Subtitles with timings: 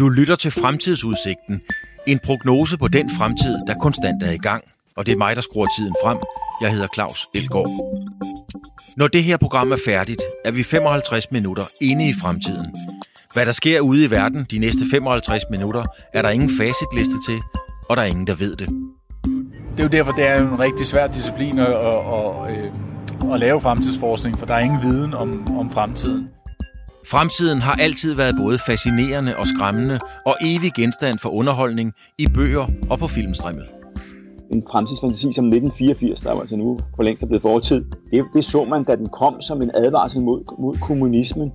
[0.00, 1.62] Du lytter til Fremtidsudsigten.
[2.06, 4.64] En prognose på den fremtid, der konstant er i gang.
[4.96, 6.18] Og det er mig, der skruer tiden frem.
[6.62, 7.70] Jeg hedder Claus Elgaard.
[8.96, 12.66] Når det her program er færdigt, er vi 55 minutter inde i fremtiden.
[13.32, 15.84] Hvad der sker ude i verden de næste 55 minutter,
[16.14, 17.38] er der ingen facitliste til,
[17.88, 18.68] og der er ingen, der ved det.
[19.72, 23.40] Det er jo derfor, det er en rigtig svær disciplin at, at, at, øhm, at
[23.40, 26.28] lave fremtidsforskning, for der er ingen viden om, om fremtiden.
[27.06, 32.66] Fremtiden har altid været både fascinerende og skræmmende, og evig genstand for underholdning i bøger
[32.90, 33.64] og på filmstrimmel.
[34.52, 38.44] En fremtidsfantasi som 1984, der var altså nu for længst er blevet fortid, det, det
[38.44, 41.52] så man, da den kom som en advarsel mod, mod kommunismen.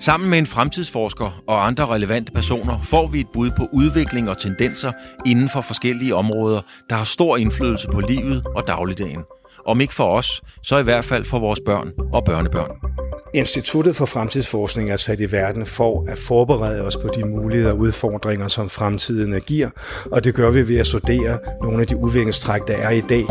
[0.00, 4.38] Sammen med en fremtidsforsker og andre relevante personer får vi et bud på udvikling og
[4.38, 4.92] tendenser
[5.26, 9.22] inden for forskellige områder, der har stor indflydelse på livet og dagligdagen.
[9.66, 13.07] Om ikke for os, så i hvert fald for vores børn og børnebørn.
[13.38, 17.78] Instituttet for Fremtidsforskning er sat i verden for at forberede os på de muligheder og
[17.78, 19.70] udfordringer, som fremtiden giver,
[20.04, 23.24] og det gør vi ved at studere nogle af de udviklingstræk, der er i dag.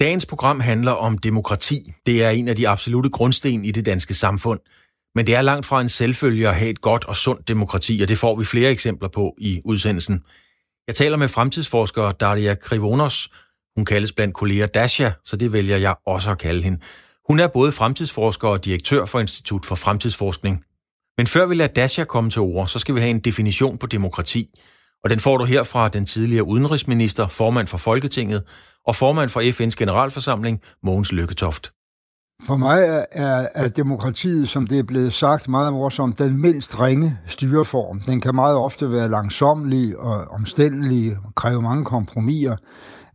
[0.00, 1.92] Dagens program handler om demokrati.
[2.06, 4.60] Det er en af de absolute grundsten i det danske samfund.
[5.14, 8.08] Men det er langt fra en selvfølge at have et godt og sundt demokrati, og
[8.08, 10.22] det får vi flere eksempler på i udsendelsen.
[10.86, 13.28] Jeg taler med fremtidsforsker Daria Krivonos,
[13.76, 16.80] hun kaldes blandt kolleger Dasha, så det vælger jeg også at kalde hende.
[17.28, 20.64] Hun er både fremtidsforsker og direktør for Institut for Fremtidsforskning.
[21.18, 23.86] Men før vi lader Dasha komme til ord, så skal vi have en definition på
[23.86, 24.48] demokrati.
[25.04, 28.42] Og den får du her fra den tidligere udenrigsminister, formand for Folketinget
[28.86, 31.70] og formand for FN's generalforsamling, Mogens Lykketoft.
[32.46, 36.80] For mig er, er, er demokratiet, som det er blevet sagt meget morsomt, den mindst
[36.80, 38.00] ringe styreform.
[38.00, 42.56] Den kan meget ofte være langsomlig og omstændelig og kræve mange kompromiser.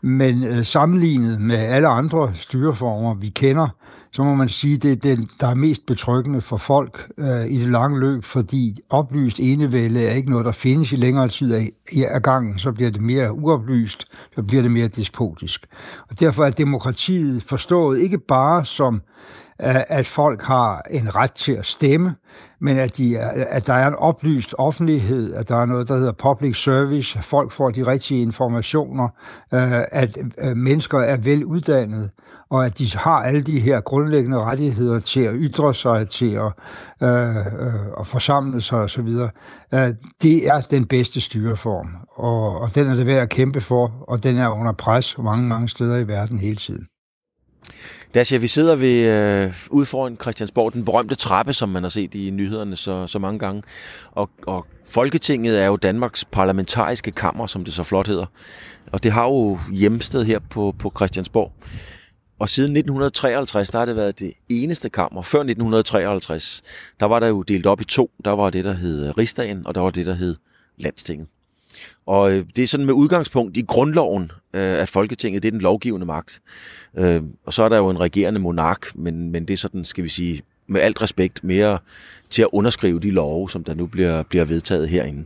[0.01, 3.67] Men øh, sammenlignet med alle andre styreformer, vi kender,
[4.11, 7.59] så må man sige, det er den, der er mest betryggende for folk øh, i
[7.59, 11.69] det lange løb, fordi oplyst enevælde er ikke noget, der findes i længere tid af,
[11.93, 12.59] af gangen.
[12.59, 14.05] Så bliver det mere uoplyst,
[14.35, 15.65] så bliver det mere despotisk.
[16.09, 19.01] Og derfor er demokratiet forstået ikke bare som
[19.59, 22.15] at folk har en ret til at stemme,
[22.61, 26.11] men at, de, at der er en oplyst offentlighed, at der er noget, der hedder
[26.11, 29.09] public service, at folk får de rigtige informationer,
[29.53, 32.09] øh, at øh, mennesker er veluddannede,
[32.49, 36.51] og at de har alle de her grundlæggende rettigheder til at ytre sig, til at,
[37.03, 39.07] øh, øh, at forsamle sig osv.
[39.73, 44.05] Øh, det er den bedste styreform, og, og den er det værd at kæmpe for,
[44.07, 46.87] og den er under pres mange, mange steder i verden hele tiden.
[48.13, 48.99] Dasha, vi sidder ved,
[49.45, 53.19] øh, ude foran Christiansborg, den berømte trappe, som man har set i nyhederne så, så
[53.19, 53.63] mange gange.
[54.11, 58.25] Og, og Folketinget er jo Danmarks parlamentariske kammer, som det så flot hedder.
[58.91, 61.53] Og det har jo hjemsted her på, på Christiansborg.
[62.39, 65.21] Og siden 1953, der har det været det eneste kammer.
[65.21, 66.61] Før 1953,
[66.99, 68.11] der var der jo delt op i to.
[68.25, 70.35] Der var det, der hed Rigsdagen, og der var det, der hed
[70.77, 71.27] Landstinget.
[72.05, 75.61] Og øh, det er sådan med udgangspunkt i grundloven, øh, at Folketinget det er den
[75.61, 76.41] lovgivende magt.
[76.97, 80.03] Øh, og så er der jo en regerende monark, men, men det er sådan, skal
[80.03, 81.79] vi sige, med alt respekt mere
[82.29, 85.23] til at underskrive de love, som der nu bliver, bliver vedtaget herinde.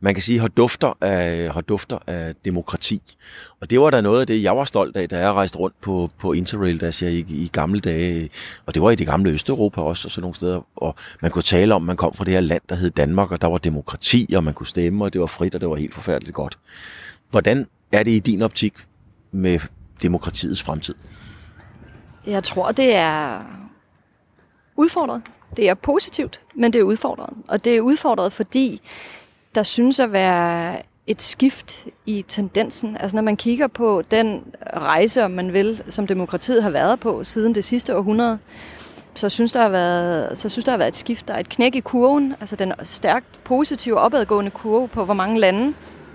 [0.00, 3.16] Man kan sige, har dufter af, har dufter af demokrati.
[3.60, 5.80] Og det var da noget af det, jeg var stolt af, da jeg rejste rundt
[5.80, 8.30] på, på Interrail, da jeg i, i gamle dage.
[8.66, 10.66] Og det var i det gamle Østeuropa også, og sådan nogle steder.
[10.76, 13.30] Og man kunne tale om, at man kom fra det her land, der hed Danmark,
[13.30, 15.76] og der var demokrati, og man kunne stemme, og det var frit, og det var
[15.76, 16.58] helt forfærdeligt godt.
[17.30, 18.74] Hvordan er det i din optik
[19.32, 19.60] med
[20.02, 20.94] demokratiets fremtid?
[22.26, 23.42] Jeg tror, det er
[24.76, 25.22] udfordret.
[25.56, 27.30] Det er positivt, men det er udfordret.
[27.48, 28.80] Og det er udfordret, fordi
[29.54, 30.76] der synes at være
[31.06, 32.96] et skift i tendensen.
[32.96, 34.44] Altså når man kigger på den
[34.76, 38.38] rejse, om man vil, som demokratiet har været på siden det sidste århundrede,
[39.14, 41.28] så synes, der har været, så synes der har været et skift.
[41.28, 45.40] Der er et knæk i kurven, altså den stærkt positive opadgående kurve på, hvor mange
[45.40, 45.74] lande,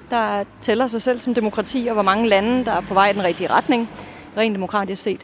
[0.09, 3.13] der tæller sig selv som demokrati, og hvor mange lande, der er på vej i
[3.13, 3.89] den rigtige retning,
[4.37, 5.21] rent demokratisk set.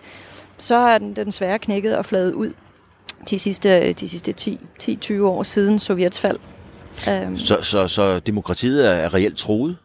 [0.58, 2.54] Så er den, den svære knækket og fladet ud
[3.30, 6.40] de sidste, de sidste 10-20 år siden Sovjets fald.
[7.10, 7.38] Øhm.
[7.38, 9.78] Så, så, så demokratiet er reelt troet?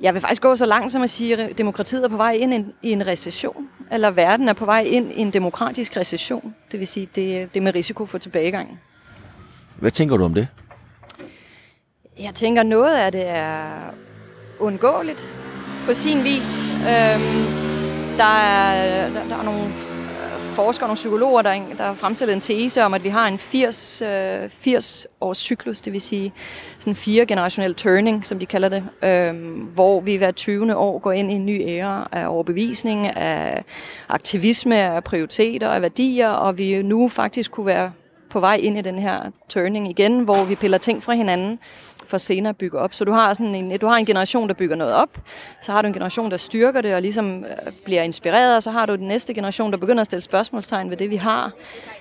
[0.00, 2.72] Jeg vil faktisk gå så langt som at sige, at demokratiet er på vej ind
[2.82, 6.54] i en recession, eller verden er på vej ind i en demokratisk recession.
[6.72, 8.80] Det vil sige, det, det er med risiko for tilbagegang.
[9.76, 10.48] Hvad tænker du om det?
[12.18, 13.60] Jeg tænker, noget af det er
[14.58, 15.34] undgåeligt
[15.86, 16.72] på sin vis.
[16.72, 17.44] Øhm,
[18.16, 19.72] der, er, der, der er nogle
[20.64, 24.02] forskere, nogle psykologer, der, der har fremstillet en tese om, at vi har en 80,
[24.02, 26.32] øh, 80 års cyklus, det vil sige
[26.78, 30.76] sådan fire generationel turning, som de kalder det, øh, hvor vi hver 20.
[30.76, 33.64] år går ind i en ny æra af overbevisning, af
[34.08, 37.92] aktivisme, af prioriteter, af værdier, og vi nu faktisk kunne være
[38.30, 41.58] på vej ind i den her turning igen, hvor vi piller ting fra hinanden,
[42.10, 42.94] for senere at bygge op.
[42.94, 45.18] Så du har, sådan en, du har en generation, der bygger noget op,
[45.62, 48.70] så har du en generation, der styrker det og ligesom øh, bliver inspireret, og så
[48.70, 51.52] har du den næste generation, der begynder at stille spørgsmålstegn ved det, vi har,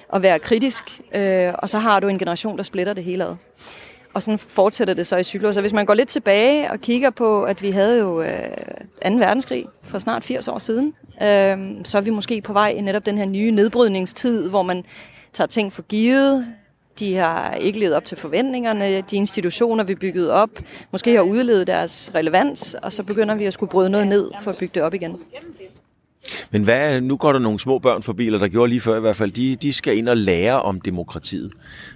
[0.10, 3.36] og være kritisk, øh, og så har du en generation, der splitter det hele ad.
[4.14, 5.56] Og sådan fortsætter det så i cyklus.
[5.56, 8.30] Så hvis man går lidt tilbage og kigger på, at vi havde jo øh,
[9.06, 9.16] 2.
[9.16, 13.06] verdenskrig for snart 80 år siden, øh, så er vi måske på vej i netop
[13.06, 14.84] den her nye nedbrydningstid, hvor man
[15.34, 16.44] tager ting for givet,
[17.00, 19.02] de har ikke levet op til forventningerne.
[19.02, 20.50] De institutioner, vi byggede op,
[20.92, 24.52] måske har udledet deres relevans, og så begynder vi at skulle bryde noget ned for
[24.52, 25.16] at bygge det op igen.
[26.52, 29.00] Men hvad, nu går der nogle små børn forbi, eller der gjorde lige før i
[29.00, 31.52] hvert fald, de, de skal ind og lære om demokratiet.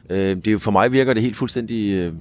[0.09, 2.13] Øh, det er jo, for mig virker det helt fuldstændig øh,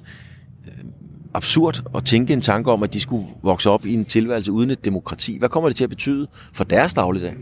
[1.35, 4.71] absurd at tænke en tanke om, at de skulle vokse op i en tilværelse uden
[4.71, 5.39] et demokrati.
[5.39, 7.35] Hvad kommer det til at betyde for deres dagligdag?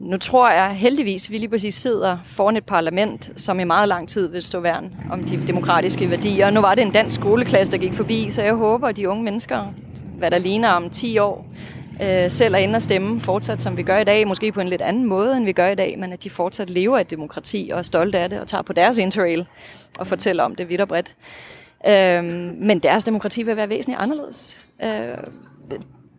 [0.00, 3.88] Nu tror jeg heldigvis, at vi lige præcis sidder foran et parlament, som i meget
[3.88, 6.50] lang tid vil stå værn om de demokratiske værdier.
[6.50, 9.24] Nu var det en dansk skoleklasse, der gik forbi, så jeg håber, at de unge
[9.24, 9.74] mennesker,
[10.18, 11.46] hvad der ligner om 10 år,
[12.02, 14.28] øh, selv er inde og stemme fortsat, som vi gør i dag.
[14.28, 16.70] Måske på en lidt anden måde, end vi gør i dag, men at de fortsat
[16.70, 19.46] lever et demokrati og er stolte af det og tager på deres interrail
[19.98, 21.14] og fortæller om det vidt og bredt.
[21.86, 22.24] Øh,
[22.54, 24.66] men deres demokrati vil være væsentligt anderledes.
[24.82, 25.16] Øh,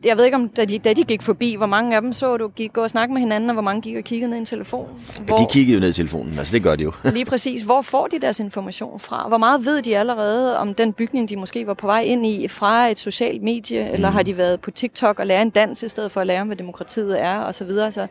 [0.06, 2.38] jeg ved ikke, om da de, da de gik forbi, hvor mange af dem så
[2.38, 4.40] du gik gå og snakke med hinanden, og hvor mange gik og kiggede ned i
[4.40, 4.90] en telefon?
[5.26, 6.94] Hvor, ja, de kiggede jo ned i telefonen, altså det gør de jo.
[7.14, 7.62] lige præcis.
[7.62, 9.28] Hvor får de deres information fra?
[9.28, 12.48] Hvor meget ved de allerede om den bygning, de måske var på vej ind i,
[12.48, 13.94] fra et socialt medie, mm.
[13.94, 16.42] eller har de været på TikTok og lære en dans, i stedet for at lære
[16.42, 17.92] om, hvad demokratiet er, og så videre.
[17.92, 18.08] Så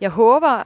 [0.00, 0.62] jeg håber,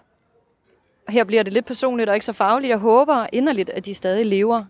[1.08, 4.26] her bliver det lidt personligt og ikke så fagligt, jeg håber inderligt, at de stadig
[4.26, 4.64] lever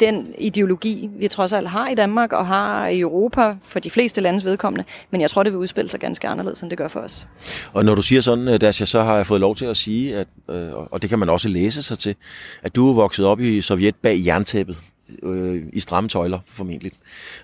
[0.00, 4.20] den ideologi, vi trods alt har i Danmark og har i Europa for de fleste
[4.20, 4.84] landes vedkommende.
[5.10, 7.26] Men jeg tror, det vil udspille sig ganske anderledes, end det gør for os.
[7.72, 10.16] Og når du siger sådan, øh, Dasha, så har jeg fået lov til at sige,
[10.16, 12.14] at, øh, og det kan man også læse sig til,
[12.62, 14.82] at du er vokset op i Sovjet bag jerntæppet
[15.22, 16.92] øh, i stramme tøjler, formentlig.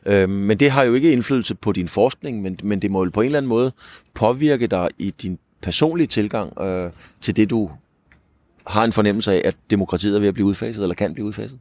[0.07, 3.11] Øh, men det har jo ikke indflydelse på din forskning, men, men det må jo
[3.11, 3.73] på en eller anden måde
[4.15, 7.71] påvirke dig i din personlige tilgang øh, til det, du
[8.67, 11.59] har en fornemmelse af, at demokratiet er ved at blive udfaset, eller kan blive udfaset?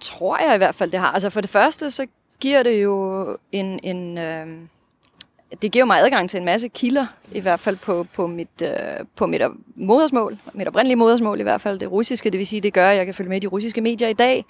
[0.00, 1.12] Tror jeg i hvert fald, det har.
[1.12, 2.06] Altså for det første, så
[2.40, 3.80] giver det jo en...
[3.82, 4.46] en øh,
[5.62, 8.70] det giver mig adgang til en masse kilder, i hvert fald på, på, mit, øh,
[9.16, 9.42] på mit
[9.76, 12.96] modersmål, mit oprindelige modersmål i hvert fald, det russiske, det vil sige, det gør, at
[12.96, 14.44] jeg kan følge med i de russiske medier i dag,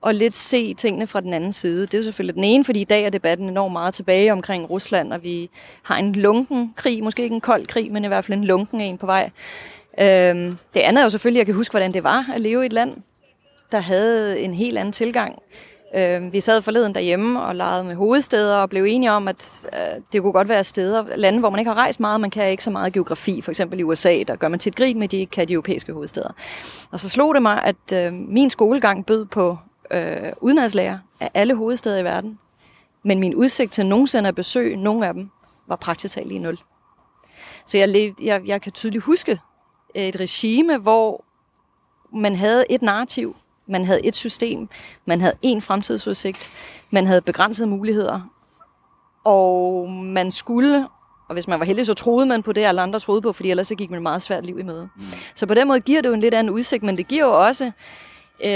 [0.00, 1.86] og lidt se tingene fra den anden side.
[1.86, 5.12] Det er selvfølgelig den ene, fordi i dag er debatten enormt meget tilbage omkring Rusland,
[5.12, 5.50] og vi
[5.82, 8.80] har en lunken krig, måske ikke en kold krig, men i hvert fald en lunken
[8.80, 9.30] en på vej.
[10.00, 12.62] Øhm, det andet er jo selvfølgelig, at jeg kan huske, hvordan det var at leve
[12.62, 12.96] i et land,
[13.72, 15.42] der havde en helt anden tilgang.
[15.94, 20.02] Øh, vi sad forleden derhjemme og legede med hovedsteder og blev enige om, at øh,
[20.12, 22.64] det kunne godt være steder, lande, hvor man ikke har rejst meget, man kan ikke
[22.64, 23.42] så meget geografi.
[23.42, 25.92] For eksempel i USA, der gør man tit grin med, de ikke kan de europæiske
[25.92, 26.30] hovedsteder.
[26.90, 29.58] Og så slog det mig, at øh, min skolegang bød på
[29.90, 32.38] øh, udenlandslærer af alle hovedsteder i verden.
[33.04, 35.30] Men min udsigt til nogensinde at besøge nogle af dem
[35.68, 36.58] var praktisk talt lige nul.
[37.66, 39.40] Så jeg, jeg, jeg kan tydeligt huske
[39.94, 41.24] et regime, hvor
[42.12, 43.36] man havde et narrativ,
[43.66, 44.68] man havde et system,
[45.06, 46.50] man havde en fremtidsudsigt,
[46.90, 48.20] man havde begrænsede muligheder,
[49.24, 50.88] og man skulle,
[51.28, 53.50] og hvis man var heldig, så troede man på det, alle andre troede på, fordi
[53.50, 54.88] ellers så gik man et meget svært liv i møde.
[54.96, 55.02] Mm.
[55.34, 57.46] Så på den måde giver det jo en lidt anden udsigt, men det giver jo
[57.46, 57.64] også,
[58.44, 58.50] øh,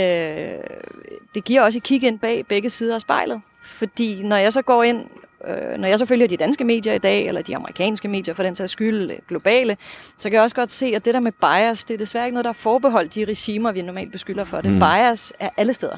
[1.35, 3.41] det giver også et kig ind bag begge sider af spejlet.
[3.63, 5.07] Fordi når jeg så går ind
[5.49, 8.43] øh, når jeg så følger de danske medier i dag, eller de amerikanske medier for
[8.43, 9.77] den sags skyld, øh, globale,
[10.19, 12.35] så kan jeg også godt se, at det der med bias, det er desværre ikke
[12.35, 14.73] noget, der er forbeholdt de regimer, vi normalt beskylder for det.
[14.73, 14.79] Mm.
[14.79, 15.97] Bias er alle steder.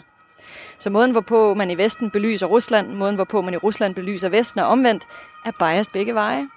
[0.79, 4.61] Så måden, hvorpå man i Vesten belyser Rusland, måden, hvorpå man i Rusland belyser Vesten
[4.61, 5.05] og omvendt,
[5.45, 6.49] er bias begge veje.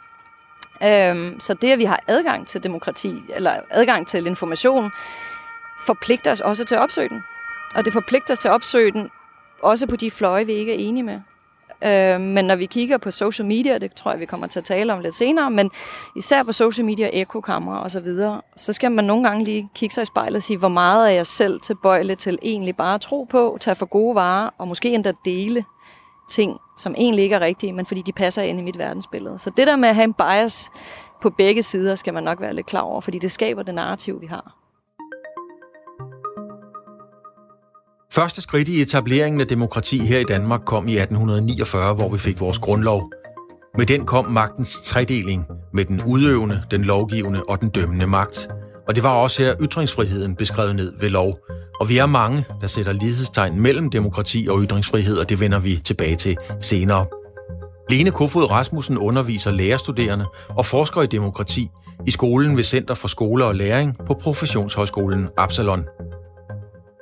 [0.83, 4.91] Øhm, så det, at vi har adgang til demokrati, eller adgang til information,
[5.85, 7.23] forpligter os også til at opsøge den.
[7.75, 9.09] Og det forpligter os til at opsøge den,
[9.61, 11.21] også på de fløje, vi ikke er enige med.
[11.85, 14.65] Øh, men når vi kigger på social media, det tror jeg, vi kommer til at
[14.65, 15.71] tale om lidt senere, men
[16.15, 19.93] især på social media, ekokamera og så videre, så skal man nogle gange lige kigge
[19.93, 23.01] sig i spejlet og sige, hvor meget er jeg selv tilbøjelig til egentlig bare at
[23.01, 25.65] tro på, tage for gode varer og måske endda dele
[26.29, 29.39] ting, som egentlig ikke er rigtige, men fordi de passer ind i mit verdensbillede.
[29.39, 30.71] Så det der med at have en bias
[31.21, 34.21] på begge sider, skal man nok være lidt klar over, fordi det skaber det narrativ,
[34.21, 34.60] vi har.
[38.13, 42.39] Første skridt i etableringen af demokrati her i Danmark kom i 1849, hvor vi fik
[42.39, 43.11] vores grundlov.
[43.77, 48.47] Med den kom magtens tredeling med den udøvende, den lovgivende og den dømmende magt.
[48.87, 51.35] Og det var også her ytringsfriheden beskrevet ned ved lov.
[51.79, 55.81] Og vi er mange, der sætter lighedstegn mellem demokrati og ytringsfrihed, og det vender vi
[55.85, 57.05] tilbage til senere.
[57.89, 61.69] Lene Kofod Rasmussen underviser lærerstuderende og forsker i demokrati
[62.07, 65.85] i skolen ved Center for Skole og Læring på Professionshøjskolen Absalon.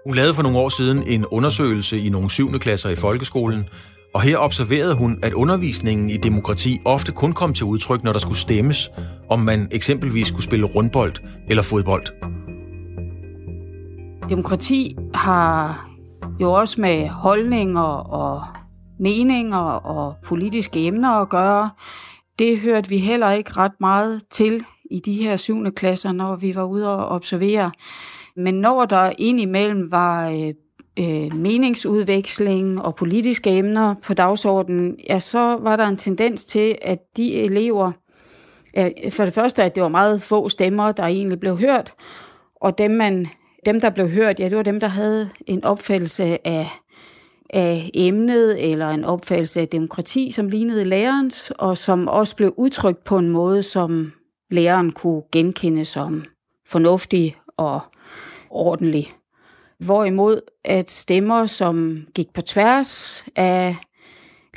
[0.09, 2.51] Hun lavede for nogle år siden en undersøgelse i nogle 7.
[2.51, 3.69] klasser i folkeskolen,
[4.13, 8.19] og her observerede hun, at undervisningen i demokrati ofte kun kom til udtryk, når der
[8.19, 8.89] skulle stemmes,
[9.29, 11.13] om man eksempelvis skulle spille rundbold
[11.49, 12.05] eller fodbold.
[14.29, 15.87] Demokrati har
[16.41, 18.43] jo også med holdninger og
[18.99, 21.69] meninger og politiske emner at gøre.
[22.39, 26.55] Det hørte vi heller ikke ret meget til i de her syvende klasser, når vi
[26.55, 27.71] var ude og observere.
[28.39, 30.53] Men når der indimellem var øh,
[30.99, 36.99] øh, meningsudveksling og politiske emner på dagsordenen, ja, så var der en tendens til, at
[37.17, 37.91] de elever,
[38.75, 41.93] ja, for det første, at det var meget få stemmer, der egentlig blev hørt,
[42.55, 43.27] og dem, man,
[43.65, 46.67] dem der blev hørt, ja, det var dem, der havde en opfattelse af,
[47.49, 53.03] af emnet, eller en opfattelse af demokrati, som lignede lærerens, og som også blev udtrykt
[53.03, 54.11] på en måde, som
[54.51, 56.25] læreren kunne genkende som
[56.67, 57.81] fornuftig og
[58.51, 59.11] ordentlig.
[59.79, 63.75] Hvorimod at stemmer, som gik på tværs af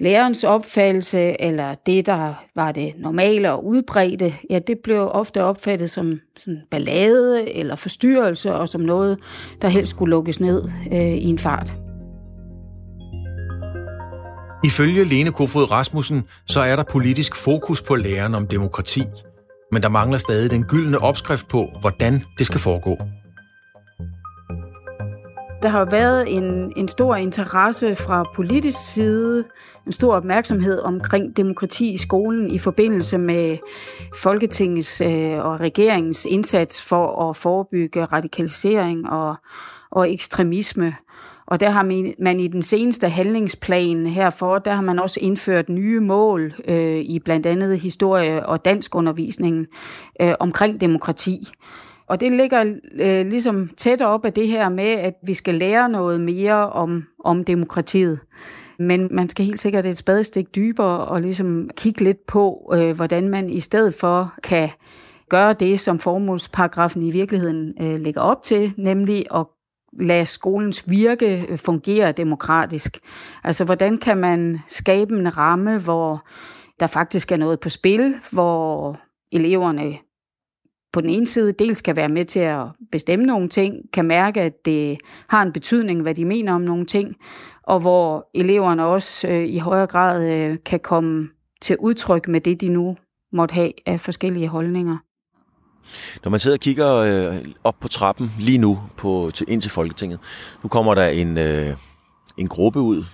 [0.01, 5.91] lærerens opfattelse, eller det, der var det normale og udbredte, ja, det blev ofte opfattet
[5.91, 9.19] som sådan ballade eller forstyrrelse, og som noget,
[9.63, 11.73] der helst skulle lukkes ned øh, i en fart.
[14.65, 19.03] Ifølge Lene Kofod Rasmussen, så er der politisk fokus på læren om demokrati,
[19.73, 22.97] men der mangler stadig den gyldne opskrift på, hvordan det skal foregå.
[25.63, 29.45] Der har været en, en stor interesse fra politisk side,
[29.87, 33.59] en stor opmærksomhed omkring demokrati i skolen i forbindelse med
[34.23, 39.35] Folketingets øh, og regeringens indsats for at forebygge radikalisering og,
[39.91, 40.95] og ekstremisme.
[41.47, 45.69] Og der har man, man i den seneste handlingsplan herfor, der har man også indført
[45.69, 49.67] nye mål øh, i blandt andet historie- og danskundervisningen
[50.23, 51.39] øh, omkring demokrati.
[52.13, 55.89] Og det ligger øh, ligesom tæt op af det her med, at vi skal lære
[55.89, 58.21] noget mere om, om demokratiet.
[58.79, 63.29] Men man skal helt sikkert et spadestik dybere og ligesom kigge lidt på, øh, hvordan
[63.29, 64.69] man i stedet for kan
[65.29, 69.47] gøre det, som formålsparagrafen i virkeligheden øh, lægger op til, nemlig at
[70.01, 72.99] lade skolens virke øh, fungere demokratisk.
[73.45, 76.27] Altså, hvordan kan man skabe en ramme, hvor
[76.81, 78.99] der faktisk er noget på spil, hvor
[79.33, 79.97] eleverne
[80.93, 84.41] på den ene side dels kan være med til at bestemme nogle ting, kan mærke,
[84.41, 87.17] at det har en betydning, hvad de mener om nogle ting,
[87.63, 91.29] og hvor eleverne også øh, i højere grad øh, kan komme
[91.61, 92.97] til udtryk med det, de nu
[93.33, 94.97] måtte have af forskellige holdninger.
[96.25, 99.71] Når man sidder og kigger øh, op på trappen lige nu på, til, ind til
[99.71, 100.19] Folketinget,
[100.63, 101.77] nu kommer der en, øh,
[102.37, 103.05] en gruppe ud.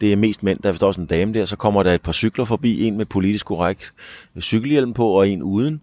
[0.00, 1.44] Det er mest mænd, der er også en dame der.
[1.44, 3.94] Så kommer der et par cykler forbi, en med politisk korrekt
[4.40, 5.74] cykelhjelm på og en uden.
[5.74, 5.80] Øh,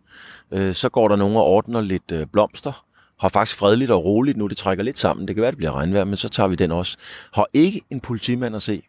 [0.52, 2.86] Øh, så går der nogen og ordner lidt øh, blomster.
[3.20, 5.28] Har faktisk fredeligt og roligt nu, det trækker lidt sammen.
[5.28, 6.98] Det kan være, det bliver regnvejr, men så tager vi den også.
[7.34, 8.84] Har ikke en politimand at se.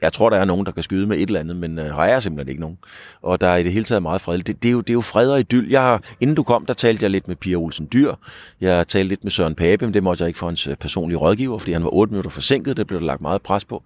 [0.00, 2.06] Jeg tror, der er nogen, der kan skyde med et eller andet, men øh, har
[2.06, 2.78] jeg simpelthen ikke nogen.
[3.22, 4.46] Og der er i det hele taget meget fredeligt.
[4.46, 5.68] Det, det, er, jo, det er jo fred og idyll.
[5.70, 8.14] Jeg har, inden du kom, der talte jeg lidt med Pia Olsen Dyr.
[8.60, 11.18] Jeg talte lidt med Søren Pape, men det måtte jeg ikke for hans øh, personlige
[11.18, 12.76] rådgiver, fordi han var 8 minutter forsinket.
[12.76, 13.82] Det blev der lagt meget pres på.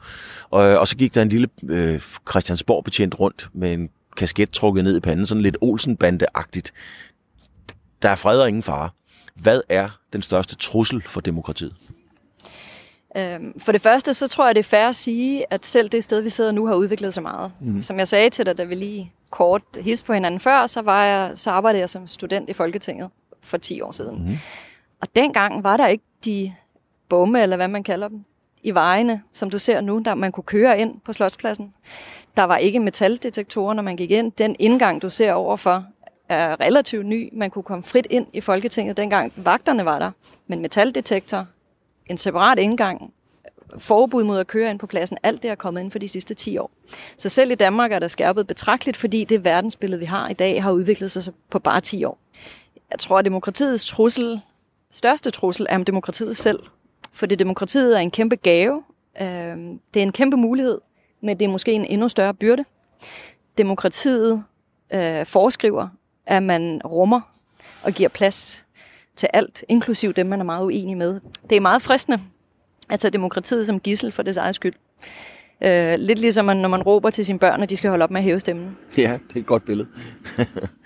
[0.51, 2.01] Og, øh, og så gik der en lille øh,
[2.31, 6.71] Christiansborg-betjent rundt med en kasket trukket ned i panden, sådan lidt Olsenbande-agtigt.
[8.03, 8.91] Der er fred og ingen fare.
[9.35, 11.75] Hvad er den største trussel for demokratiet?
[13.17, 16.05] Øhm, for det første, så tror jeg, det er fair at sige, at selv det
[16.05, 17.53] sted, vi sidder nu, har udviklet sig meget.
[17.61, 17.83] Mm.
[17.83, 21.05] Som jeg sagde til dig, da vi lige kort his på hinanden før, så, var
[21.05, 24.29] jeg, så arbejdede jeg som student i Folketinget for 10 år siden.
[24.29, 24.39] Mm.
[25.01, 26.53] Og dengang var der ikke de
[27.09, 28.25] bomme, eller hvad man kalder dem,
[28.63, 31.75] i vejene, som du ser nu, der man kunne køre ind på Slotspladsen.
[32.37, 34.33] Der var ikke metaldetektorer, når man gik ind.
[34.33, 35.85] Den indgang, du ser overfor,
[36.33, 37.29] er relativt ny.
[37.33, 40.11] Man kunne komme frit ind i Folketinget, dengang vagterne var der.
[40.47, 41.47] Men metaldetektor,
[42.07, 43.13] en separat indgang,
[43.79, 46.35] forbud mod at køre ind på pladsen, alt det er kommet ind for de sidste
[46.35, 46.71] 10 år.
[47.17, 50.63] Så selv i Danmark er der skærpet betragteligt, fordi det verdensbillede, vi har i dag,
[50.63, 52.19] har udviklet sig på bare 10 år.
[52.91, 54.41] Jeg tror, at demokratiets trussel,
[54.91, 56.61] største trussel er om demokratiet selv.
[57.13, 58.83] Fordi demokratiet er en kæmpe gave.
[59.21, 60.81] Øhm, det er en kæmpe mulighed,
[61.21, 62.65] men det er måske en endnu større byrde.
[63.59, 64.45] Demokratiet
[64.95, 65.89] øh, foreskriver,
[66.27, 67.21] at man rummer
[67.83, 68.65] og giver plads
[69.17, 71.21] til alt, inklusiv dem, man er meget uenig med.
[71.51, 72.21] Det er meget fristende
[72.89, 74.75] at tage demokratiet som gissel for dets eget skyld.
[75.63, 78.21] Øh, lidt ligesom når man råber til sine børn, at de skal holde op med
[78.21, 78.77] at hæve stemmen.
[78.97, 79.89] Ja, det er et godt billede.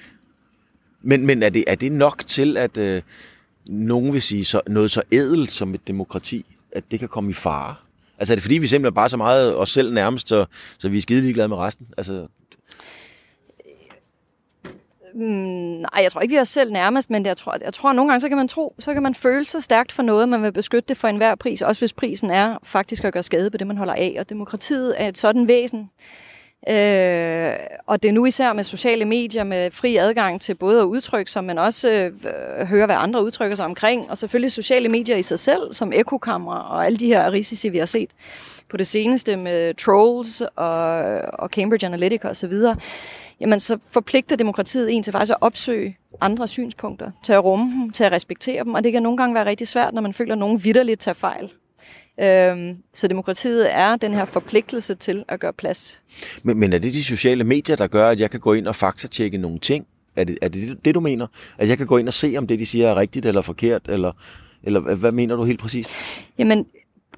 [1.02, 3.02] men men er, det, er det nok til, at øh,
[3.66, 7.34] nogen vil sige så, noget så edelt som et demokrati, at det kan komme i
[7.34, 7.74] fare?
[8.18, 10.46] Altså er det fordi, vi simpelthen bare så meget os selv nærmest, så,
[10.78, 11.86] så vi er skide ligeglade med resten?
[11.96, 12.26] Altså,
[15.16, 17.96] Mm, nej, jeg tror ikke, vi er selv nærmest, men jeg tror, jeg tror, at
[17.96, 20.42] nogle gange, så kan man tro, så kan man føle sig stærkt for noget, man
[20.42, 23.56] vil beskytte det for enhver pris, også hvis prisen er faktisk at gøre skade på
[23.56, 24.16] det, man holder af.
[24.18, 25.90] Og demokratiet er et sådan væsen,
[26.68, 27.52] Øh,
[27.86, 31.30] og det er nu især med sociale medier, med fri adgang til både at udtrykke
[31.30, 34.10] sig, men også øh, høre, hvad andre udtrykker sig omkring.
[34.10, 37.78] Og selvfølgelig sociale medier i sig selv, som ekokamera og alle de her risici, vi
[37.78, 38.10] har set
[38.70, 40.78] på det seneste med trolls og,
[41.32, 42.52] og Cambridge Analytica osv.,
[43.40, 47.90] jamen så forpligter demokratiet en til faktisk at opsøge andre synspunkter, til at rumme dem,
[47.90, 50.32] til at respektere dem, og det kan nogle gange være rigtig svært, når man føler,
[50.32, 51.52] at nogen vidderligt tager fejl.
[52.20, 56.02] Øhm, så demokratiet er den her forpligtelse til at gøre plads.
[56.42, 58.76] Men, men er det de sociale medier, der gør, at jeg kan gå ind og
[58.76, 59.86] faktatjekke nogle ting?
[60.16, 61.26] Er det, er det det, du mener?
[61.58, 63.82] At jeg kan gå ind og se, om det, de siger, er rigtigt eller forkert?
[63.88, 64.12] Eller,
[64.62, 65.90] eller hvad mener du helt præcist?
[66.38, 66.66] Jamen,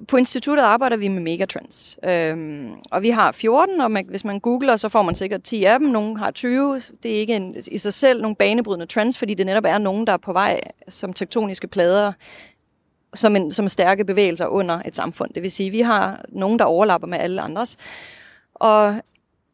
[0.08, 4.40] på instituttet arbejder vi med megatrends, øhm, og vi har 14, og man, hvis man
[4.40, 5.88] googler, så får man sikkert 10 af dem.
[5.88, 6.80] Nogle har 20.
[7.02, 10.06] Det er ikke en, i sig selv nogle banebrydende trends, fordi det netop er nogen,
[10.06, 12.12] der er på vej som tektoniske plader
[13.14, 15.32] som, en, som stærke bevægelser under et samfund.
[15.34, 17.76] Det vil sige, at vi har nogen, der overlapper med alle andres.
[18.54, 18.94] Og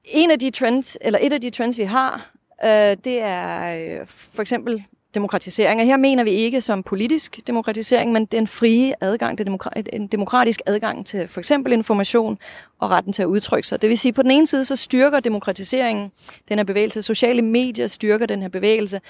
[0.05, 2.31] en af de trends, eller et af de trends, vi har,
[2.65, 4.85] øh, det er øh, for eksempel
[5.15, 5.81] demokratisering.
[5.81, 9.49] Og her mener vi ikke som politisk demokratisering, men den frie adgang, det
[9.93, 12.39] en demokratisk adgang til for eksempel information
[12.79, 13.83] og retten til at udtrykke sig.
[13.83, 16.13] Det vil sige, på den ene side så styrker demokratiseringen
[16.49, 17.03] den her bevægelse.
[17.03, 19.01] Sociale medier styrker den her bevægelse.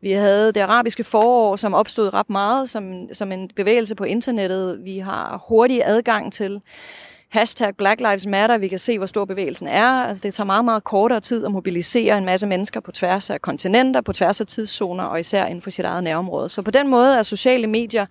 [0.00, 4.80] Vi havde det arabiske forår, som opstod ret meget som, som en bevægelse på internettet.
[4.84, 6.60] Vi har hurtig adgang til
[7.30, 9.86] hashtag Black Lives Matter, vi kan se, hvor stor bevægelsen er.
[9.86, 13.42] Altså, det tager meget, meget kortere tid at mobilisere en masse mennesker på tværs af
[13.42, 16.48] kontinenter, på tværs af tidszoner, og især inden for sit eget nærområde.
[16.48, 18.06] Så på den måde er sociale medier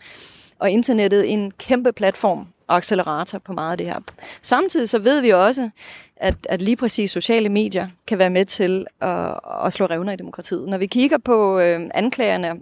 [0.60, 4.00] og internettet en kæmpe platform og accelerator på meget af det her.
[4.42, 5.70] Samtidig så ved vi også,
[6.16, 10.16] at, at lige præcis sociale medier kan være med til at, at slå revner i
[10.16, 10.70] demokratiet.
[10.70, 12.62] Når vi kigger på øh, anklagerne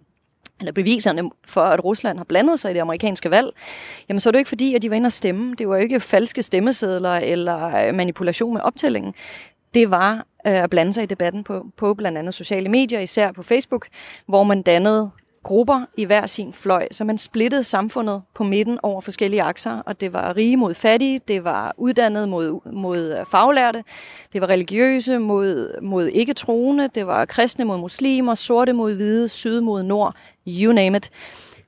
[0.60, 3.50] eller beviserne for, at Rusland har blandet sig i det amerikanske valg,
[4.10, 5.56] jamen så er det ikke fordi, at de var inde og stemme.
[5.58, 9.14] Det var jo ikke falske stemmesedler eller øh, manipulation med optællingen.
[9.74, 10.14] Det var
[10.48, 13.88] øh, at blande sig i debatten på, på blandt andet sociale medier, især på Facebook,
[14.26, 15.10] hvor man dannede
[15.48, 20.02] grupper i hver sin fløj, så man splittede samfundet på midten over forskellige akser, og
[20.02, 23.84] det var rige mod fattige, det var uddannet mod, mod øh, faglærte,
[24.34, 29.62] det var religiøse mod, mod ikke-troende, det var kristne mod muslimer, sorte mod hvide, syd
[29.62, 30.16] mod nord,
[30.48, 31.10] you name it.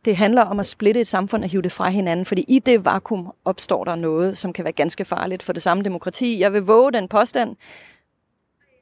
[0.06, 2.86] Det handler om at splitte et samfund og hive det fra hinanden, fordi i det
[2.86, 6.40] vakuum opstår der noget, som kan være ganske farligt for det samme demokrati.
[6.40, 7.56] Jeg vil våge den påstand,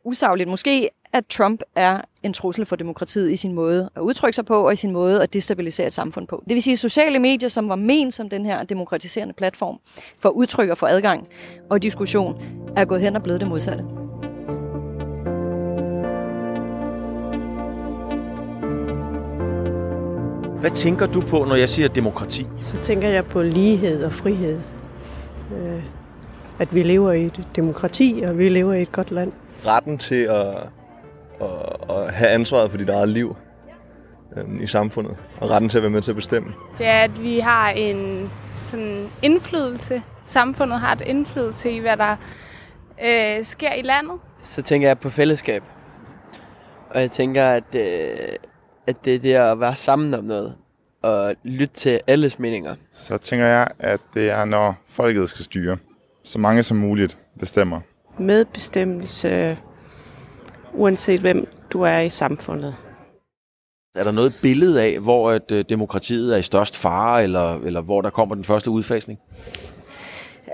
[0.08, 4.46] usagligt måske, at Trump er en trussel for demokratiet i sin måde at udtrykke sig
[4.46, 6.44] på, og i sin måde at destabilisere et samfund på.
[6.48, 9.80] Det vil sige, at sociale medier, som var ment som den her demokratiserende platform
[10.20, 11.28] for udtryk og for adgang
[11.70, 12.42] og diskussion,
[12.76, 13.84] er gået hen og blevet det modsatte.
[20.60, 22.46] Hvad tænker du på, når jeg siger demokrati?
[22.62, 24.60] Så tænker jeg på lighed og frihed.
[25.56, 25.84] Øh,
[26.60, 29.32] at vi lever i et demokrati, og vi lever i et godt land.
[29.66, 30.56] Retten til at,
[31.42, 33.36] at, at have ansvaret for dit eget liv
[34.38, 36.54] øh, i samfundet, og retten til at være med til at bestemme.
[36.78, 40.04] Det er, at vi har en sådan indflydelse.
[40.26, 42.16] Samfundet har et indflydelse i, hvad der
[43.06, 44.16] øh, sker i landet.
[44.42, 45.64] Så tænker jeg på fællesskab.
[46.90, 48.18] Og jeg tænker, at, øh,
[48.88, 50.56] at det er det at være sammen om noget.
[51.02, 52.76] Og lytte til alles meninger.
[52.92, 55.78] Så tænker jeg, at det er, når folket skal styre.
[56.24, 57.80] Så mange som muligt bestemmer.
[58.20, 59.58] Medbestemmelse,
[60.78, 62.76] uanset hvem du er i samfundet.
[63.96, 67.82] Er der noget billede af, hvor at, øh, demokratiet er i størst fare, eller, eller
[67.82, 69.20] hvor der kommer den første udfasning?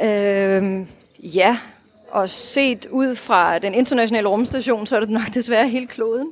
[0.01, 0.85] Øh,
[1.19, 1.57] ja,
[2.11, 6.27] og set ud fra den internationale rumstation, så er det nok desværre helt kloden.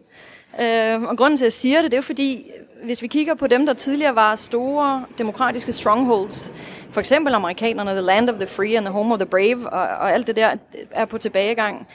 [0.62, 2.52] Øh, og grunden til, at jeg siger det, det er jo fordi,
[2.84, 6.52] hvis vi kigger på dem, der tidligere var store demokratiske strongholds,
[6.92, 9.82] for eksempel amerikanerne, The Land of the Free and the Home of the Brave, og,
[9.82, 10.56] og alt det der
[10.92, 11.88] er på tilbagegang.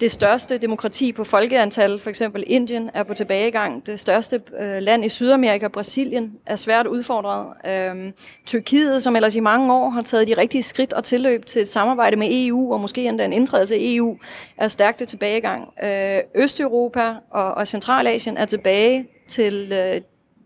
[0.00, 3.86] Det største demokrati på folkeantal, for eksempel Indien, er på tilbagegang.
[3.86, 7.46] Det største øh, land i Sydamerika, Brasilien, er svært udfordret.
[7.66, 8.12] Øhm,
[8.46, 11.68] Tyrkiet, som ellers i mange år har taget de rigtige skridt og tilløb til et
[11.68, 14.18] samarbejde med EU, og måske endda en indtrædelse i EU,
[14.56, 15.68] er stærkt i tilbagegang.
[15.84, 20.00] Øh, Østeuropa og, og Centralasien er tilbage til øh,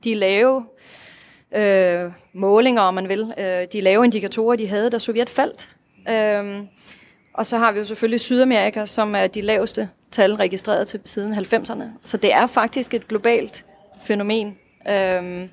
[0.05, 0.65] de lave
[1.55, 5.69] øh, målinger, om man vil, øh, de lave indikatorer, de havde, da Sovjet faldt.
[6.09, 6.65] Øh,
[7.39, 11.35] og så har vi jo selvfølgelig Sydamerika, som er de laveste tal registreret til siden
[11.35, 11.85] 90'erne.
[12.05, 13.65] Så det er faktisk et globalt
[14.03, 14.59] fænomen.
[14.89, 15.51] Øhm,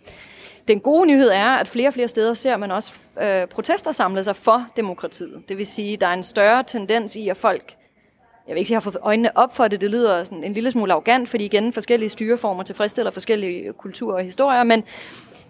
[0.67, 4.23] den gode nyhed er, at flere og flere steder ser man også øh, protester samle
[4.23, 5.49] sig for demokratiet.
[5.49, 7.75] Det vil sige, at der er en større tendens i, at folk
[8.47, 10.71] jeg vil ikke sige, har fået øjnene op for det, det lyder sådan en lille
[10.71, 14.83] smule arrogant, fordi igen forskellige styreformer tilfredsstiller forskellige kulturer og historier, men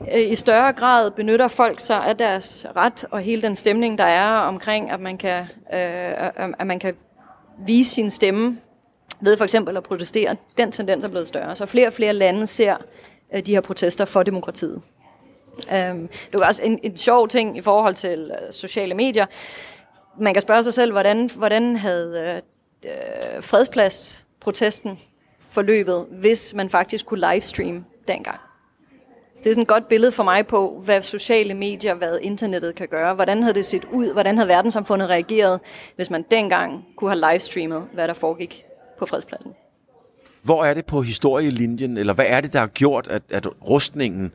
[0.01, 4.03] Øh, i større grad benytter folk sig af deres ret og hele den stemning, der
[4.03, 5.41] er omkring, at man kan,
[5.73, 6.29] øh,
[6.59, 6.95] at man kan
[7.65, 8.57] vise sin stemme
[9.21, 10.35] ved for eksempel at protestere.
[10.57, 12.77] Den tendens er blevet større, så flere og flere lande ser
[13.33, 14.81] øh, de her protester for demokratiet.
[15.55, 19.25] Um, det er også en, en sjov ting i forhold til øh, sociale medier.
[20.19, 22.41] Man kan spørge sig selv, hvordan, hvordan havde
[22.85, 24.99] øh, øh fredspladsprotesten
[25.49, 28.39] forløbet, hvis man faktisk kunne livestream dengang.
[29.35, 32.75] Så det er sådan et godt billede for mig på, hvad sociale medier, hvad internettet
[32.75, 33.13] kan gøre.
[33.15, 34.13] Hvordan havde det set ud?
[34.13, 35.59] Hvordan havde verdenssamfundet reageret,
[35.95, 38.65] hvis man dengang kunne have livestreamet, hvad der foregik
[38.99, 39.51] på fredspladsen?
[40.43, 44.31] Hvor er det på historielinjen, eller hvad er det, der har gjort, at, at rustningen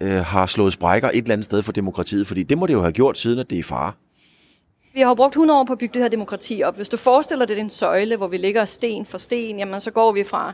[0.00, 2.26] øh, har slået sprækker et eller andet sted for demokratiet?
[2.26, 3.92] Fordi det må det jo have gjort, siden at det er fare.
[4.94, 6.76] Vi har brugt 100 år på at bygge det her demokrati op.
[6.76, 9.90] Hvis du forestiller dig det en søjle, hvor vi ligger sten for sten, jamen så
[9.90, 10.52] går vi fra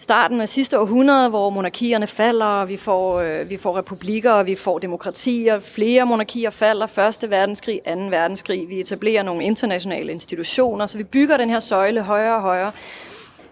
[0.00, 4.46] starten af sidste århundrede, hvor monarkierne falder, og vi får, øh, vi får republikker, og
[4.46, 5.58] vi får demokratier.
[5.58, 6.86] Flere monarkier falder.
[6.86, 8.68] Første verdenskrig, anden verdenskrig.
[8.68, 12.72] Vi etablerer nogle internationale institutioner, så vi bygger den her søjle højere og højere.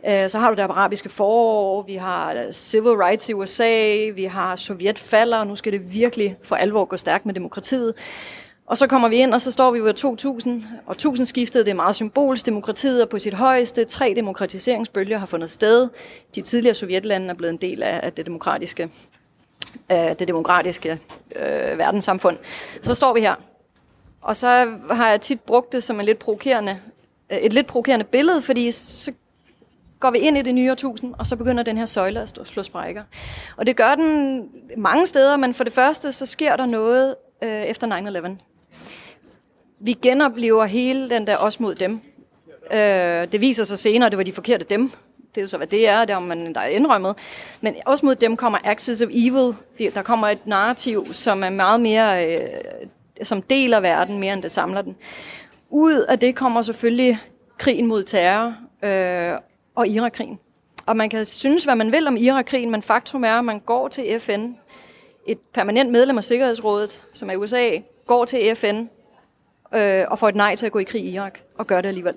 [0.06, 4.24] Øh, så har du det arabiske forår, vi har øh, civil rights i USA, vi
[4.24, 7.94] har Sovjet falder, og nu skal det virkelig for alvor gå stærkt med demokratiet.
[8.68, 11.70] Og så kommer vi ind, og så står vi ved 2000, og 1000 skiftede det
[11.70, 12.46] er meget symbolisk.
[12.46, 13.84] Demokratiet er på sit højeste.
[13.84, 15.88] Tre demokratiseringsbølger har fundet sted.
[16.34, 18.90] De tidligere sovjetlande er blevet en del af det demokratiske,
[19.90, 21.00] det demokratiske
[21.36, 22.38] øh, verdenssamfund.
[22.82, 23.34] Så står vi her.
[24.20, 26.78] Og så har jeg tit brugt det som en lidt provokerende,
[27.30, 29.12] øh, et lidt provokerende billede, fordi så
[30.00, 32.62] går vi ind i det nye årtusind, og så begynder den her søjle at slå
[32.62, 33.02] sprækker.
[33.56, 34.42] Og det gør den
[34.76, 38.47] mange steder, men for det første, så sker der noget øh, efter 9-11
[39.80, 42.00] vi genoplever hele den der os mod dem.
[42.72, 44.90] Øh, det viser sig senere, at det var de forkerte dem.
[45.34, 47.14] Det er jo så, hvad det er, det er, man der er indrømmet.
[47.60, 49.54] Men også mod dem kommer Axis of Evil.
[49.94, 52.48] Der kommer et narrativ, som er meget mere, øh,
[53.22, 54.96] som deler verden mere, end det samler den.
[55.70, 57.18] Ud af det kommer selvfølgelig
[57.58, 59.38] krigen mod terror øh,
[59.74, 60.38] og Irakkrigen.
[60.86, 63.88] Og man kan synes, hvad man vil om Irakkrigen, men faktum er, at man går
[63.88, 64.50] til FN,
[65.26, 67.70] et permanent medlem af Sikkerhedsrådet, som er USA,
[68.06, 68.84] går til FN
[69.74, 71.88] øh, og får et nej til at gå i krig i Irak, og gør det
[71.88, 72.14] alligevel.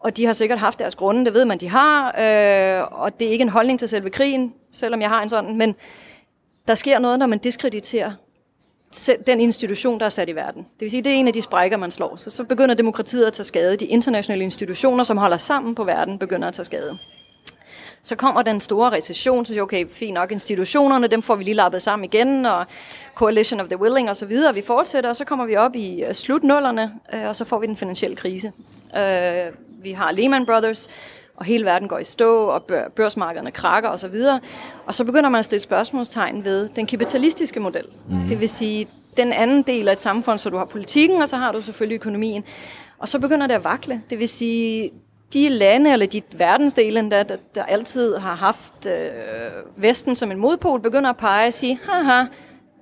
[0.00, 3.28] Og de har sikkert haft deres grunde, det ved man, de har, øh, og det
[3.28, 5.74] er ikke en holdning til selve krigen, selvom jeg har en sådan, men
[6.68, 8.12] der sker noget, når man diskrediterer
[9.26, 10.62] den institution, der er sat i verden.
[10.62, 12.16] Det vil sige, det er en af de sprækker, man slår.
[12.16, 13.76] Så, så begynder demokratiet at tage skade.
[13.76, 16.98] De internationale institutioner, som holder sammen på verden, begynder at tage skade.
[18.06, 21.82] Så kommer den store recession, så okay, fint nok, institutionerne, dem får vi lige lappet
[21.82, 22.66] sammen igen, og
[23.14, 26.92] Coalition of the Willing osv., vi fortsætter, og så kommer vi op i uh, slutnullerne,
[27.14, 28.52] uh, og så får vi den finansielle krise.
[28.92, 30.88] Uh, vi har Lehman Brothers,
[31.36, 32.62] og hele verden går i stå, og
[32.96, 34.40] børsmarkederne krakker osv., og,
[34.86, 37.84] og så begynder man at stille spørgsmålstegn ved den kapitalistiske model.
[38.08, 38.28] Mm.
[38.28, 41.36] Det vil sige, den anden del af et samfund, så du har politikken, og så
[41.36, 42.44] har du selvfølgelig økonomien.
[42.98, 44.02] Og så begynder det at vakle.
[44.10, 44.90] Det vil sige,
[45.36, 50.38] de lande eller de verdensdele, der, der, der altid har haft øh, Vesten som en
[50.38, 52.24] modpol, begynder at pege og sige, haha,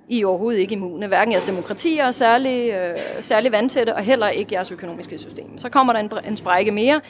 [0.09, 1.07] I er overhovedet ikke immune.
[1.07, 5.57] Hverken jeres demokrati er særlig, øh, særlig vandtætte, og heller ikke jeres økonomiske system.
[5.57, 7.01] Så kommer der en, en sprække mere.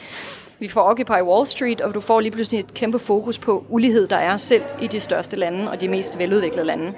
[0.58, 4.06] Vi får Occupy Wall Street, og du får lige pludselig et kæmpe fokus på ulighed,
[4.06, 6.92] der er selv i de største lande og de mest veludviklede lande.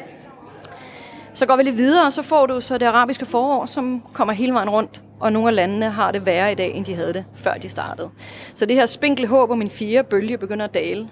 [1.35, 4.35] Så går vi lidt videre, og så får du så det arabiske forår, som kommer
[4.35, 7.13] hele vejen rundt og nogle af landene har det værre i dag, end de havde
[7.13, 8.11] det, før de startede.
[8.55, 11.09] Så det her spinkle håb om en fire bølge begynder at dale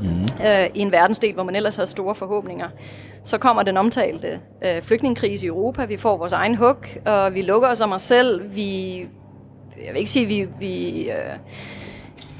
[0.00, 0.22] mm.
[0.46, 2.68] øh, i en verdensdel, hvor man ellers har store forhåbninger.
[3.24, 5.84] Så kommer den omtalte øh, flygtningekrise i Europa.
[5.84, 8.54] Vi får vores egen hug, og vi lukker os om os selv.
[8.54, 8.98] Vi,
[9.84, 11.36] jeg vil ikke sige, vi, vi, øh,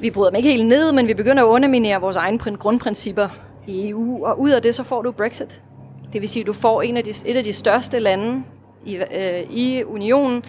[0.01, 3.29] vi bryder dem ikke helt ned, men vi begynder at underminere vores egne grundprincipper
[3.67, 4.27] i EU.
[4.27, 5.63] Og ud af det, så får du Brexit.
[6.13, 8.43] Det vil sige, at du får en af de, et af de største lande
[8.85, 10.45] i, øh, i unionen,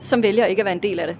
[0.00, 1.16] som vælger ikke at være en del af det.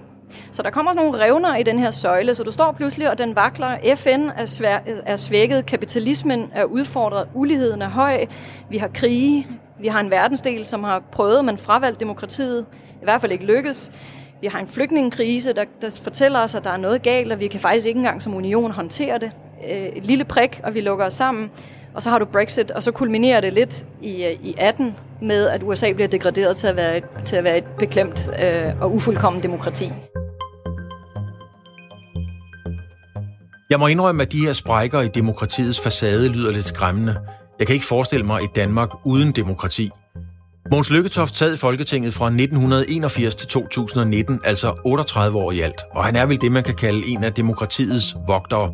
[0.51, 3.35] Så der kommer nogle revner i den her søjle, så du står pludselig, og den
[3.35, 3.95] vakler.
[3.95, 8.25] FN er, svær, er svækket, kapitalismen er udfordret, uligheden er høj,
[8.69, 9.47] vi har krige,
[9.79, 12.65] vi har en verdensdel, som har prøvet, men fravalgt demokratiet,
[13.01, 13.91] i hvert fald ikke lykkes.
[14.41, 17.47] Vi har en flygtningekrise, der, der fortæller os, at der er noget galt, og vi
[17.47, 19.31] kan faktisk ikke engang som union håndtere det.
[19.69, 21.51] Øh, et lille prik, og vi lukker os sammen.
[21.93, 25.47] Og så har du Brexit, og så kulminerer det lidt i, øh, i 18 med,
[25.47, 28.93] at USA bliver degraderet til at være et, til at være et beklemt øh, og
[28.93, 29.91] ufuldkommen demokrati.
[33.69, 37.15] Jeg må indrømme, at de her sprækker i demokratiets facade lyder lidt skræmmende.
[37.59, 39.89] Jeg kan ikke forestille mig et Danmark uden demokrati.
[40.71, 46.03] Måns Lykketoft sad i Folketinget fra 1981 til 2019, altså 38 år i alt, og
[46.03, 48.73] han er vel det, man kan kalde en af demokratiets vogtere.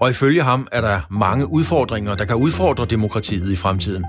[0.00, 4.04] Og ifølge ham er der mange udfordringer, der kan udfordre demokratiet i fremtiden.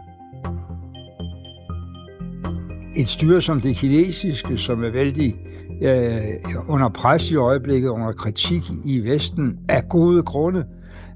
[2.96, 5.36] Et styre som det kinesiske, som er vældig
[5.82, 10.66] øh, under pres i øjeblikket, under kritik i Vesten, af gode grunde.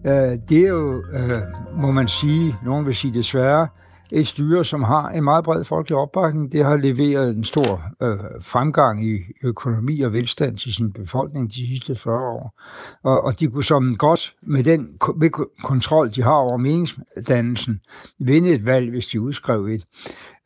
[0.05, 1.41] Øh, det er jo, øh,
[1.75, 3.67] må man sige, nogen vil sige desværre,
[4.11, 6.51] et styre, som har en meget bred folkelig opbakning.
[6.51, 11.67] Det har leveret en stor øh, fremgang i økonomi og velstand til sin befolkning de
[11.67, 12.59] sidste 40 år.
[13.03, 15.29] Og, og de kunne som godt med den med
[15.63, 17.79] kontrol, de har over meningsdannelsen,
[18.19, 19.85] vinde et valg, hvis de udskrev et.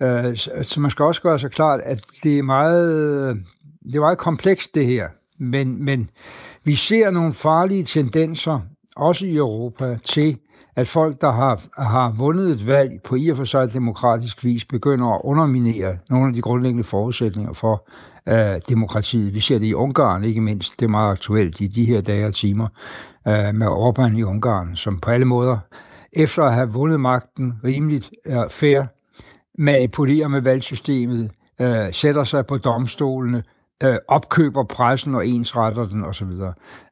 [0.02, 3.36] Øh, så, så man skal også gøre sig klart, at det er meget,
[3.84, 5.08] det er meget komplekst det her.
[5.40, 6.10] Men, men
[6.64, 8.60] vi ser nogle farlige tendenser,
[8.96, 10.38] også i Europa, til
[10.76, 14.66] at folk, der har, har vundet et valg på i og for sig demokratisk vis,
[14.66, 17.88] begynder at underminere nogle af de grundlæggende forudsætninger for
[18.30, 19.34] øh, demokratiet.
[19.34, 20.80] Vi ser det i Ungarn, ikke mindst.
[20.80, 22.68] Det er meget aktuelt i de her dage og timer
[23.28, 25.58] øh, med Orbán i Ungarn, som på alle måder,
[26.14, 28.84] efter at have vundet magten rimeligt er fair,
[29.58, 31.32] manipulerer med valgsystemet,
[31.62, 33.44] øh, sætter sig på domstolene,
[33.84, 36.32] øh, opkøber pressen og ensretter den osv.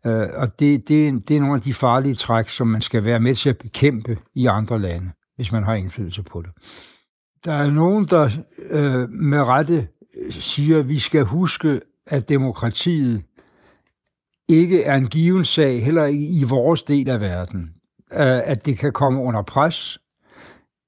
[0.06, 3.20] Øh, og det, det, det er nogle af de farlige træk, som man skal være
[3.20, 6.50] med til at bekæmpe i andre lande, hvis man har indflydelse på det.
[7.46, 8.30] Der er nogen, der
[8.70, 9.88] øh, med rette
[10.22, 13.24] øh, siger, at vi skal huske, at demokratiet
[14.50, 17.74] ikke er en given sag, heller ikke i vores del af verden.
[18.14, 20.00] Øh, at det kan komme under pres,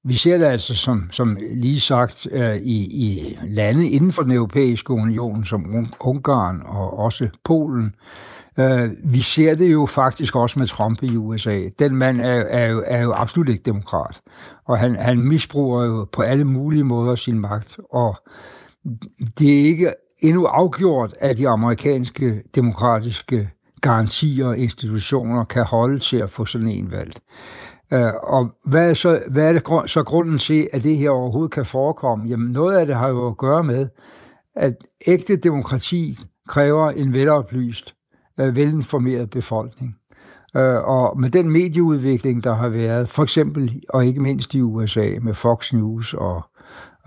[0.05, 4.31] vi ser det altså, som, som lige sagt, øh, i, i lande inden for den
[4.31, 7.95] europæiske union, som Ungarn og også Polen.
[8.59, 11.61] Øh, vi ser det jo faktisk også med Trump i USA.
[11.79, 14.21] Den mand er, er, jo, er jo absolut ikke demokrat,
[14.65, 18.15] og han, han misbruger jo på alle mulige måder sin magt, og
[19.39, 23.49] det er ikke endnu afgjort, at de amerikanske demokratiske
[23.81, 27.19] garantier og institutioner kan holde til at få sådan en valgt.
[27.93, 31.51] Øh, og hvad er, så, hvad er det så grunden til, at det her overhovedet
[31.51, 32.29] kan forekomme?
[32.29, 33.87] Jamen noget af det har jo at gøre med,
[34.55, 34.73] at
[35.07, 37.95] ægte demokrati kræver en veloplyst,
[38.39, 39.95] øh, velinformeret befolkning.
[40.55, 45.19] Øh, og med den medieudvikling, der har været, for eksempel og ikke mindst i USA
[45.21, 46.43] med Fox News og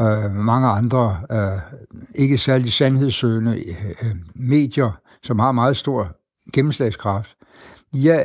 [0.00, 1.78] øh, mange andre øh,
[2.14, 6.08] ikke særlig sandhedssøgende øh, øh medier, som har meget stor
[6.52, 7.36] gennemslagskraft,
[7.94, 8.20] ja,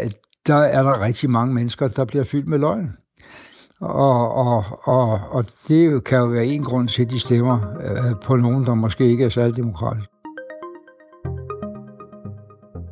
[0.48, 2.98] der er der rigtig mange mennesker, der bliver fyldt med løgn.
[3.82, 8.16] Og, og, og, og det kan jo være en grund til, at de stemmer øh,
[8.24, 10.10] på nogen, der måske ikke er særlig demokratisk.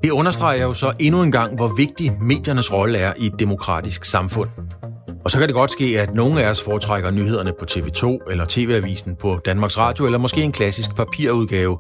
[0.04, 4.06] Det understreger jo så endnu en gang, hvor vigtig mediernes rolle er i et demokratisk
[4.06, 4.50] samfund.
[5.26, 8.46] Og så kan det godt ske, at nogle af os foretrækker nyhederne på TV2 eller
[8.50, 11.78] TV-avisen på Danmarks Radio, eller måske en klassisk papirudgave.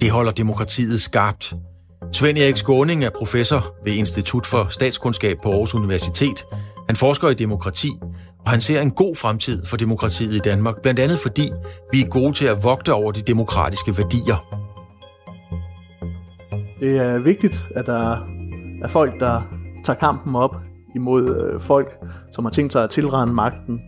[0.00, 1.54] Det holder demokratiet skarpt.
[2.12, 6.46] Svend Erik Skåning er professor ved Institut for Statskundskab på Aarhus Universitet.
[6.88, 7.88] Han forsker i demokrati,
[8.44, 11.50] og han ser en god fremtid for demokratiet i Danmark, blandt andet fordi
[11.92, 14.58] vi er gode til at vogte over de demokratiske værdier.
[16.80, 18.12] Det er vigtigt, at der
[18.82, 19.42] er folk, der
[19.84, 20.56] tager kampen op
[20.94, 21.92] imod øh, folk,
[22.32, 23.80] som har tænkt sig at tilrende magten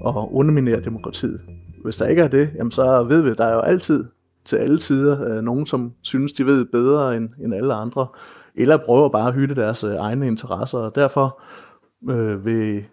[0.00, 1.40] og underminere demokratiet.
[1.84, 4.04] Hvis der ikke er det, jamen så ved vi, at der er jo altid
[4.44, 8.06] til alle tider øh, nogen, som synes, de ved bedre end, end alle andre,
[8.54, 11.40] eller prøver bare at hytte deres øh, egne interesser, og derfor
[12.10, 12.84] øh, vil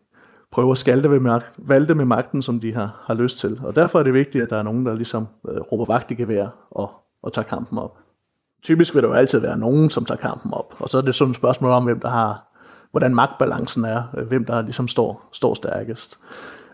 [0.52, 3.62] prøve at skalte ved magt, valgte med magten, som de har, har lyst til.
[3.64, 6.16] Og derfor er det vigtigt, at der er nogen, der ligesom øh, råber vagt i
[6.16, 6.92] gevær og,
[7.24, 7.98] og tager kampen op.
[8.64, 11.16] Typisk vil der jo altid være nogen, som tager kampen op, og så er det
[11.16, 12.48] sådan et spørgsmål om, hvem der har,
[12.92, 16.20] hvordan magtbalancen er, øh, hvem der ligesom står, står stærkest.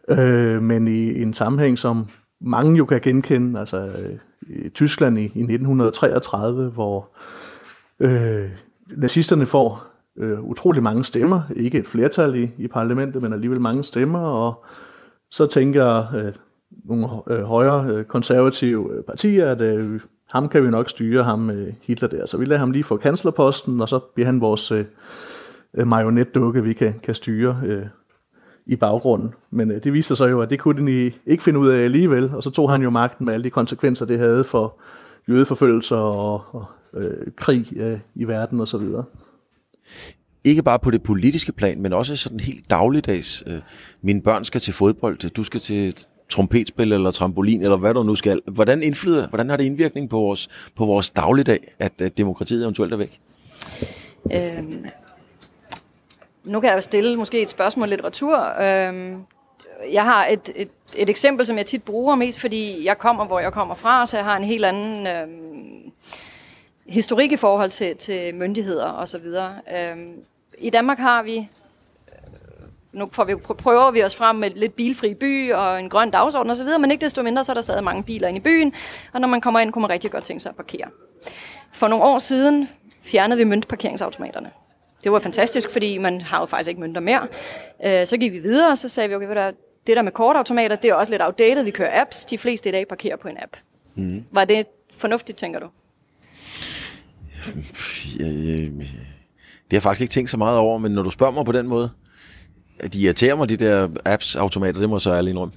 [0.09, 2.07] Øh, men i, i en sammenhæng, som
[2.41, 7.09] mange jo kan genkende, altså øh, i Tyskland i, i 1933, hvor
[7.99, 8.49] øh,
[8.97, 13.83] nazisterne får øh, utrolig mange stemmer, ikke et flertal i, i parlamentet, men alligevel mange
[13.83, 14.65] stemmer, og
[15.31, 16.33] så tænker øh,
[16.85, 19.99] nogle øh, højere øh, konservative øh, partier, at øh,
[20.31, 22.97] ham kan vi nok styre, ham øh, Hitler der, så vi lader ham lige få
[22.97, 24.85] kanslerposten, og så bliver han vores øh,
[25.73, 27.85] øh marionetdukke, vi kan, kan styre øh,
[28.67, 29.33] i baggrunden.
[29.51, 32.35] Men øh, det viste sig jo, at det kunne de ikke finde ud af alligevel,
[32.35, 34.79] og så tog han jo magten med alle de konsekvenser, det havde for
[35.29, 38.81] jødeforfølgelser og, og øh, krig øh, i verden osv.
[40.43, 43.43] ikke bare på det politiske plan, men også sådan helt dagligdags.
[43.47, 43.59] Øh,
[44.01, 45.95] mine børn skal til fodbold, du skal til
[46.29, 48.41] trompetspil eller trampolin, eller hvad du nu skal.
[48.45, 52.93] Hvordan, indflyder, hvordan har det indvirkning på vores, på vores dagligdag, at, at demokratiet eventuelt
[52.93, 53.19] er væk?
[54.33, 54.85] Øhm,
[56.47, 58.61] nu kan jeg jo stille måske et spørgsmål litteratur.
[58.61, 59.25] Øhm,
[59.91, 63.39] jeg har et, et, et eksempel, som jeg tit bruger mest, fordi jeg kommer, hvor
[63.39, 65.91] jeg kommer fra, så jeg har en helt anden øhm,
[66.85, 69.25] historik i forhold til, til myndigheder osv.
[69.77, 70.13] Øhm,
[70.57, 71.49] I Danmark har vi
[72.91, 76.51] nu får vi, prøver vi os frem med lidt bilfri by og en grøn dagsorden
[76.51, 78.73] osv., men ikke desto mindre, så er der stadig mange biler inde i byen,
[79.13, 80.87] og når man kommer ind, kunne man rigtig godt tænke sig at parkere.
[81.71, 82.69] For nogle år siden
[83.01, 84.51] fjernede vi møntparkeringsautomaterne.
[85.03, 87.27] Det var fantastisk, fordi man har jo faktisk ikke mønter mere.
[87.85, 89.51] Øh, så gik vi videre, og så sagde vi, okay, der,
[89.87, 91.63] det der med kortautomater, det er også lidt outdated.
[91.63, 92.25] Vi kører apps.
[92.25, 93.57] De fleste i dag parkerer på en app.
[93.95, 94.23] Mm.
[94.31, 95.67] Var det fornuftigt, tænker du?
[98.17, 101.51] Det har jeg faktisk ikke tænkt så meget over, men når du spørger mig på
[101.51, 101.91] den måde,
[102.93, 105.53] de irriterer mig, de der apps-automater, det må jeg så ærligt indrømme.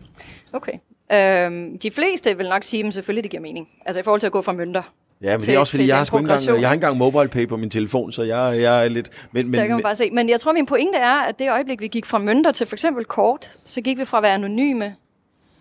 [0.52, 0.72] Okay.
[1.12, 3.68] Øhm, de fleste vil nok sige, at selvfølgelig det giver mening.
[3.86, 4.82] Altså i forhold til at gå fra mønter.
[5.22, 6.96] Ja, men til, det er også fordi, jeg har, ikke engang, jeg har ikke engang
[6.96, 9.28] mobile pay på min telefon, så jeg, jeg er lidt...
[9.32, 10.10] Men, men, kan man bare se.
[10.10, 12.74] Men jeg tror, min pointe er, at det øjeblik, vi gik fra mønter til for
[12.74, 14.94] eksempel kort, så gik vi fra at være anonyme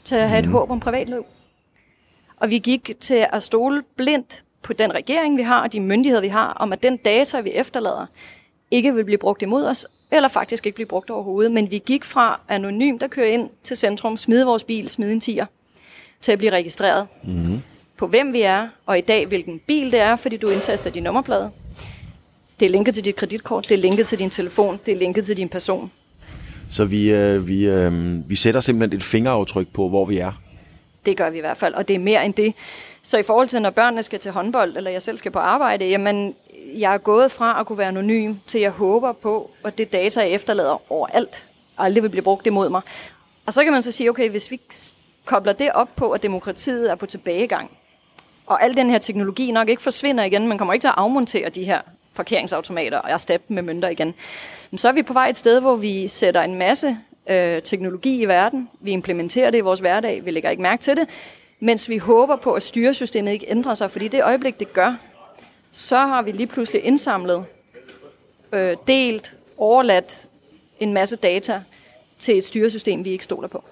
[0.04, 0.48] til at have mm.
[0.48, 1.26] et håb om privatliv.
[2.38, 6.22] Og vi gik til at stole blindt på den regering, vi har, og de myndigheder,
[6.22, 8.06] vi har, om at den data, vi efterlader,
[8.72, 11.52] ikke vil blive brugt imod os, eller faktisk ikke blive brugt overhovedet.
[11.52, 15.19] Men vi gik fra anonym, der kører ind til centrum, smide vores bil, smide en
[15.19, 15.45] tiger,
[16.22, 17.62] til at blive registreret mm.
[18.00, 21.04] På hvem vi er, og i dag hvilken bil det er, fordi du indtaster din
[21.04, 21.52] nummerplade.
[22.60, 25.26] Det er linket til dit kreditkort, det er linket til din telefon, det er linket
[25.26, 25.92] til din person.
[26.72, 27.94] Så vi, øh, vi, øh,
[28.30, 30.32] vi sætter simpelthen et fingeraftryk på, hvor vi er.
[31.06, 32.54] Det gør vi i hvert fald, og det er mere end det.
[33.04, 35.86] Så i forhold til, når børnene skal til håndbold, eller jeg selv skal på arbejde,
[35.86, 36.36] jamen,
[36.76, 40.22] jeg er gået fra at kunne være anonym, til jeg håber på, at det data,
[40.22, 41.46] jeg efterlader overalt,
[41.78, 42.82] aldrig vil blive brugt imod mig.
[43.46, 44.60] Og så kan man så sige, okay, hvis vi
[45.26, 47.72] kobler det op på, at demokratiet er på tilbagegang,
[48.50, 51.50] og al den her teknologi nok ikke forsvinder igen, man kommer ikke til at afmontere
[51.50, 51.82] de her
[52.16, 54.14] parkeringsautomater og erstatte dem med mønter igen,
[54.78, 56.98] så er vi på vej et sted, hvor vi sætter en masse
[57.30, 60.98] øh, teknologi i verden, vi implementerer det i vores hverdag, vi lægger ikke mærke til
[60.98, 61.08] det,
[61.60, 64.96] mens vi håber på, at styresystemet ikke ændrer sig, fordi det øjeblik, det gør,
[65.72, 67.46] så har vi lige pludselig indsamlet,
[68.54, 70.28] øh, delt, overladt
[70.80, 71.64] en masse data
[72.20, 73.64] til et styresystem, vi ikke stoler på.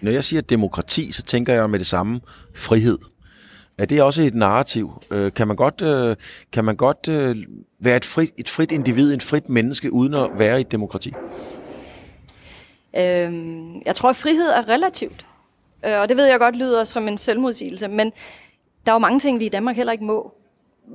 [0.00, 2.20] Når jeg siger demokrati, så tænker jeg med det samme
[2.54, 2.98] frihed.
[3.78, 5.02] Er det også et narrativ?
[5.10, 6.16] Øh, kan man godt, øh,
[6.52, 7.36] kan man godt øh,
[7.78, 11.12] være et frit, et frit individ, et frit menneske, uden at være i et demokrati?
[12.96, 15.26] Øhm, jeg tror, at frihed er relativt.
[15.84, 18.12] Øh, og det ved jeg godt lyder som en selvmodsigelse, men
[18.86, 20.34] der er jo mange ting, vi i Danmark heller ikke må.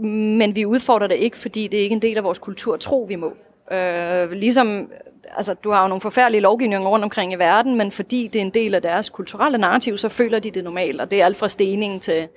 [0.02, 3.06] Men vi udfordrer det ikke, fordi det er ikke en del af vores kultur tro,
[3.10, 3.34] vi må.
[3.72, 4.90] Øh, ligesom,
[5.38, 8.44] altså, du har jo nogle forfærdelige lovgivninger rundt omkring i verden, men fordi det er
[8.44, 11.02] en del af deres kulturelle narrativ, så føler de det normalt.
[11.02, 12.28] Og det er alt fra stening til,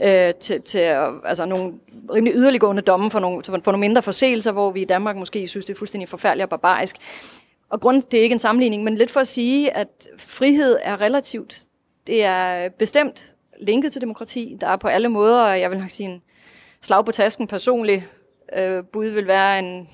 [0.00, 0.78] øh, til, til
[1.24, 1.72] altså, nogle
[2.14, 5.66] rimelig yderliggående domme for nogle, for nogle mindre forseelser, hvor vi i Danmark måske synes,
[5.66, 6.96] det er fuldstændig forfærdeligt og barbarisk.
[7.70, 9.88] Og grund, det er ikke en sammenligning, men lidt for at sige, at
[10.18, 11.64] frihed er relativt.
[12.06, 14.56] Det er bestemt linket til demokrati.
[14.60, 16.22] Der er på alle måder, jeg vil nok sige, en
[16.82, 18.02] slag på tasken personligt
[18.56, 19.88] øh, bud vil være en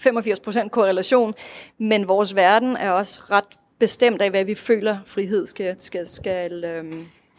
[0.00, 1.34] 85% korrelation,
[1.78, 3.44] men vores verden er også ret
[3.78, 6.92] bestemt af, hvad vi føler frihed skal, skal, skal, øh,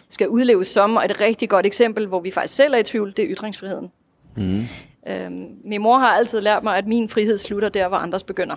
[0.09, 0.95] skal udleves som.
[0.95, 3.91] Og et rigtig godt eksempel, hvor vi faktisk selv er i tvivl, det er ytringsfriheden.
[4.37, 4.61] Mm.
[5.07, 5.31] Øh,
[5.63, 8.55] min mor har altid lært mig, at min frihed slutter der, hvor andres begynder.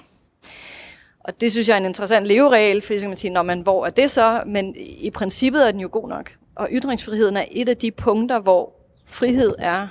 [1.21, 3.61] Og det synes jeg er en interessant leveregel, for så kan man sige, når man,
[3.61, 4.43] hvor er det så?
[4.47, 6.33] Men i princippet er den jo god nok.
[6.55, 8.73] Og ytringsfriheden er et af de punkter, hvor
[9.07, 9.89] frihed er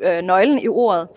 [0.00, 1.08] øh, nøglen i ordet.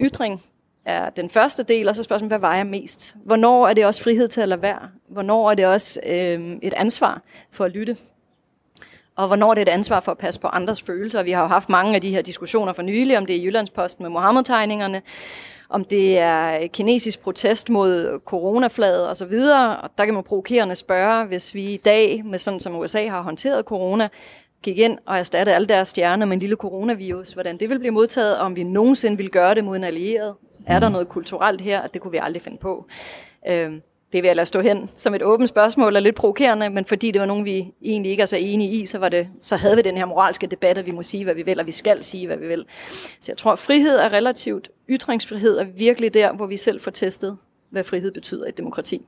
[0.00, 0.42] Ytring
[0.84, 3.14] er den første del, og så spørgsmålet, hvad vejer mest?
[3.24, 4.88] Hvornår er det også frihed til at lade være?
[5.08, 7.96] Hvornår er det også øh, et ansvar for at lytte?
[9.16, 11.22] Og hvornår er det et ansvar for at passe på andres følelser?
[11.22, 14.02] Vi har jo haft mange af de her diskussioner for nylig, om det er Jyllandsposten
[14.02, 15.02] med Mohammed-tegningerne,
[15.68, 19.32] om det er kinesisk protest mod coronaflaget osv.
[19.82, 23.22] Og der kan man provokerende spørge, hvis vi i dag, med sådan som USA har
[23.22, 24.08] håndteret corona,
[24.62, 27.90] gik ind og erstattede alle deres stjerner med en lille coronavirus, hvordan det vil blive
[27.92, 30.34] modtaget, og om vi nogensinde vil gøre det mod en allieret.
[30.66, 30.92] Er der mm.
[30.92, 32.86] noget kulturelt her, at det kunne vi aldrig finde på?
[33.48, 33.72] Øh,
[34.12, 37.10] det vil jeg lade stå hen som et åbent spørgsmål og lidt provokerende, men fordi
[37.10, 39.76] det var nogen, vi egentlig ikke er så enige i, så, var det, så havde
[39.76, 42.04] vi den her moralske debat, at vi må sige, hvad vi vil, og vi skal
[42.04, 42.64] sige, hvad vi vil.
[43.20, 44.70] Så jeg tror, at frihed er relativt.
[44.88, 47.38] Ytringsfrihed er virkelig der, hvor vi selv får testet,
[47.70, 49.06] hvad frihed betyder i et demokrati.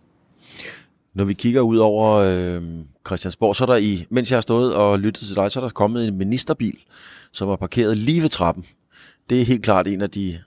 [1.20, 2.62] Når vi kigger ud over øh,
[3.06, 5.64] Christiansborg, så er der i, mens jeg har stået og lyttet til dig, så er
[5.64, 6.78] der kommet en ministerbil,
[7.32, 8.64] som var parkeret lige ved trappen.
[9.30, 10.38] Det er helt klart en af de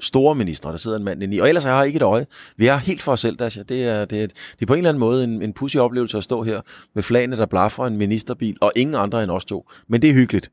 [0.00, 1.40] store ministre, der sidder en mand inde i.
[1.40, 2.26] Og ellers har jeg ikke et øje.
[2.56, 3.62] Vi er helt for os selv, Dasha.
[3.62, 6.16] Det er, det er, det er på en eller anden måde en, en pussy oplevelse
[6.16, 6.60] at stå her
[6.94, 9.70] med flagene, der blaffer en ministerbil, og ingen andre end os to.
[9.88, 10.50] Men det er hyggeligt.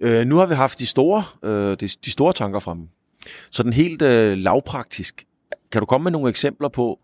[0.00, 2.88] Øh, nu har vi haft de store, øh, de, de store tanker fremme.
[3.50, 5.26] Så den helt øh, lavpraktisk.
[5.72, 6.98] Kan du komme med nogle eksempler på,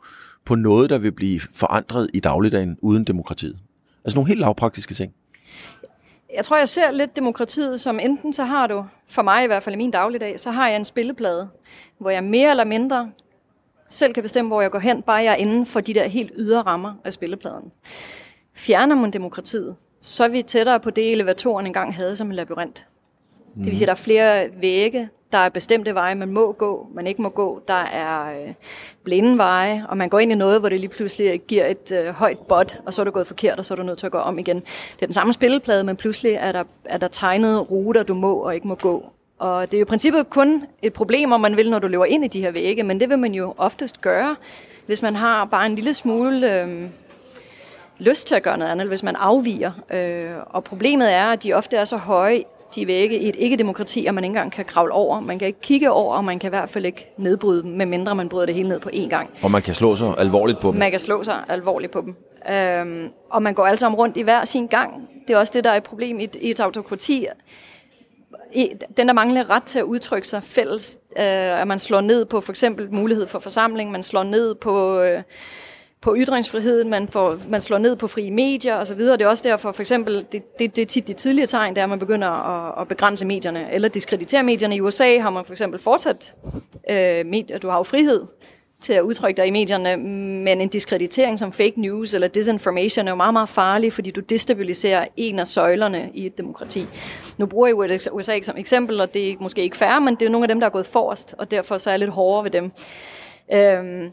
[0.45, 3.57] på noget, der vil blive forandret i dagligdagen uden demokratiet?
[4.05, 5.13] Altså nogle helt lavpraktiske ting.
[6.35, 9.63] Jeg tror, jeg ser lidt demokratiet som enten så har du, for mig i hvert
[9.63, 11.49] fald i min dagligdag, så har jeg en spilleplade,
[11.99, 13.11] hvor jeg mere eller mindre
[13.89, 16.33] selv kan bestemme, hvor jeg går hen, bare jeg er inden for de der helt
[16.37, 17.73] ydre rammer af spillepladen.
[18.55, 22.87] Fjerner man demokratiet, så er vi tættere på det, elevatoren engang havde som en labyrint.
[23.55, 26.87] Det vil sige, at der er flere vægge, der er bestemte veje, man må gå,
[26.95, 27.63] man ikke må gå.
[27.69, 28.55] Der er øh,
[29.05, 32.07] blinde veje, og man går ind i noget, hvor det lige pludselig giver et øh,
[32.07, 34.13] højt bot, og så er du gået forkert, og så er du nødt til at
[34.13, 34.57] gå om igen.
[34.57, 38.35] Det er den samme spilleplade, men pludselig er der, er der tegnet ruter, du må
[38.35, 39.07] og ikke må gå.
[39.39, 42.05] Og det er jo i princippet kun et problem, om man vil, når du løber
[42.05, 44.37] ind i de her vægge, men det vil man jo oftest gøre,
[44.87, 46.85] hvis man har bare en lille smule øh,
[47.99, 49.73] lyst til at gøre noget andet, hvis man afviger.
[49.91, 52.45] Øh, og problemet er, at de ofte er så høje
[52.75, 55.21] de vægge i et ikke-demokrati, at man ikke engang kan kravle over.
[55.21, 58.15] Man kan ikke kigge over, og man kan i hvert fald ikke nedbryde dem, medmindre
[58.15, 59.31] man bryder det hele ned på én gang.
[59.43, 60.79] Og man kan slå sig alvorligt på dem.
[60.79, 62.17] Man kan slå sig alvorligt på dem.
[62.55, 65.09] Øhm, og man går alle sammen rundt i hver sin gang.
[65.29, 67.27] Det er også det, der er et problem i et, i et autokrati.
[68.53, 72.25] I, den, der mangler ret til at udtrykke sig fælles, øh, at man slår ned
[72.25, 75.01] på for eksempel mulighed for forsamling, man slår ned på...
[75.01, 75.23] Øh,
[76.05, 78.99] på ytringsfriheden, man, får, man slår ned på frie medier osv.
[78.99, 81.81] Det er også derfor, for eksempel, det, det, det er tit de tidlige tegn, der
[81.81, 84.77] er, at man begynder at, at begrænse medierne, eller diskreditere medierne.
[84.77, 86.35] I USA har man for eksempel fortsat,
[86.91, 88.27] øh, medier, du har jo frihed
[88.81, 93.13] til at udtrykke dig i medierne, men en diskreditering som fake news eller disinformation er
[93.13, 96.87] jo meget, meget farlig, fordi du destabiliserer en af søjlerne i et demokrati.
[97.39, 100.31] Nu bruger jeg USA som eksempel, og det er måske ikke færre, men det er
[100.31, 102.51] nogle af dem, der er gået forrest, og derfor så er jeg lidt hårdere ved
[102.51, 102.73] dem.
[103.53, 104.13] Øhm,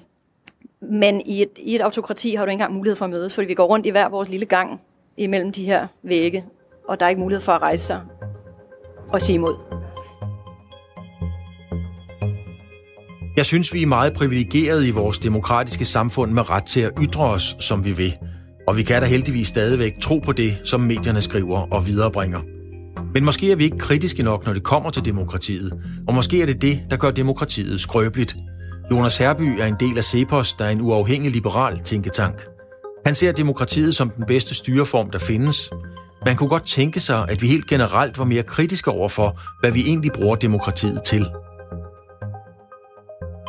[0.82, 3.48] men i et, i et autokrati har du ikke engang mulighed for at mødes, fordi
[3.48, 4.82] vi går rundt i hver vores lille gang
[5.18, 6.46] imellem de her vægge,
[6.88, 8.02] og der er ikke mulighed for at rejse sig
[9.14, 9.56] og sige imod.
[13.38, 17.24] Jeg synes, vi er meget privilegerede i vores demokratiske samfund med ret til at ytre
[17.24, 18.18] os, som vi vil.
[18.68, 22.40] Og vi kan da heldigvis stadigvæk tro på det, som medierne skriver og viderebringer.
[23.14, 25.74] Men måske er vi ikke kritiske nok, når det kommer til demokratiet,
[26.08, 28.36] og måske er det det, der gør demokratiet skrøbeligt–
[28.92, 32.46] Jonas Herby er en del af CEPOS, der er en uafhængig liberal tænketank.
[33.06, 35.70] Han ser demokratiet som den bedste styreform, der findes.
[36.26, 39.72] Man kunne godt tænke sig, at vi helt generelt var mere kritiske over for, hvad
[39.72, 41.26] vi egentlig bruger demokratiet til.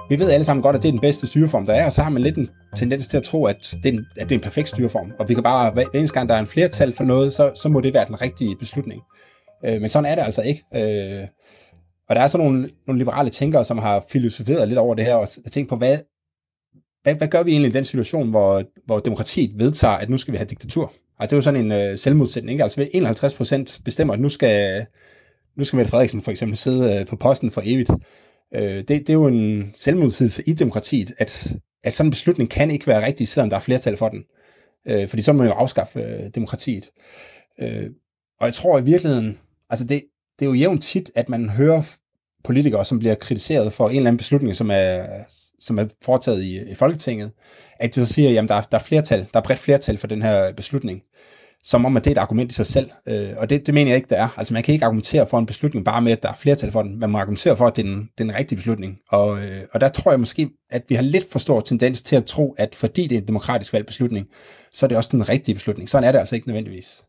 [0.08, 2.02] Vi ved alle sammen godt, at det er den bedste styreform, der er, og så
[2.02, 4.38] har man lidt en tendens til at tro, at det er en, at det er
[4.38, 5.12] en perfekt styreform.
[5.18, 7.68] Og vi kan bare, hver eneste gang der er en flertal for noget, så, så
[7.68, 9.02] må det være den rigtige beslutning.
[9.64, 10.64] Øh, men sådan er det altså ikke.
[10.74, 11.26] Øh,
[12.12, 15.14] og der er så nogle, nogle liberale tænkere, som har filosoferet lidt over det her,
[15.14, 15.98] og tænkt på, hvad,
[17.02, 20.32] hvad, hvad gør vi egentlig i den situation, hvor, hvor demokratiet vedtager, at nu skal
[20.32, 20.92] vi have diktatur?
[21.18, 22.62] Og det er jo sådan en øh, selvmodsætning, ikke?
[22.62, 24.86] Altså 51 procent bestemmer, at nu skal,
[25.56, 27.90] nu skal Mette Frederiksen for eksempel sidde øh, på posten for evigt.
[28.54, 31.52] Øh, det, det er jo en selvmodsigelse i demokratiet, at,
[31.84, 34.24] at sådan en beslutning kan ikke være rigtig, selvom der er flertal for den.
[34.88, 36.90] Øh, fordi så må man jo afskaffe øh, demokratiet.
[37.60, 37.90] Øh,
[38.40, 39.38] og jeg tror i virkeligheden,
[39.70, 40.02] altså det,
[40.38, 41.82] det er jo jævnt tit, at man hører
[42.44, 45.04] politikere, som bliver kritiseret for en eller anden beslutning, som er,
[45.60, 47.30] som er foretaget i, i Folketinget,
[47.80, 50.06] at de så siger, at der, er, der er flertal, der er bredt flertal for
[50.06, 51.02] den her beslutning,
[51.64, 52.90] som om, at det er et argument i sig selv.
[53.06, 54.28] Øh, og det, det mener jeg ikke, der er.
[54.36, 56.82] Altså man kan ikke argumentere for en beslutning bare med, at der er flertal for
[56.82, 56.98] den.
[56.98, 58.98] Man må argumentere for, at det er den, den rigtige beslutning.
[59.08, 62.16] Og, øh, og der tror jeg måske, at vi har lidt for stor tendens til
[62.16, 64.26] at tro, at fordi det er en demokratisk valgt beslutning,
[64.72, 65.88] så er det også den rigtige beslutning.
[65.88, 67.02] Sådan er det altså ikke nødvendigvis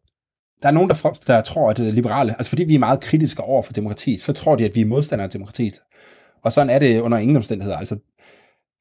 [0.61, 3.43] der er nogen, der, der tror, at øh, liberale, altså fordi vi er meget kritiske
[3.43, 5.81] over for demokratiet, så tror de, at vi er modstandere af demokratiet.
[6.43, 7.77] Og sådan er det under ingen omstændigheder.
[7.77, 7.97] Altså,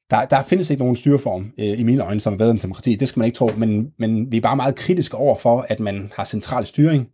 [0.09, 2.95] der, der findes ikke nogen styreform øh, i mine øjne, som er bedre end demokrati.
[2.95, 5.79] Det skal man ikke tro, men, men vi er bare meget kritiske over for, at
[5.79, 7.09] man har central styring.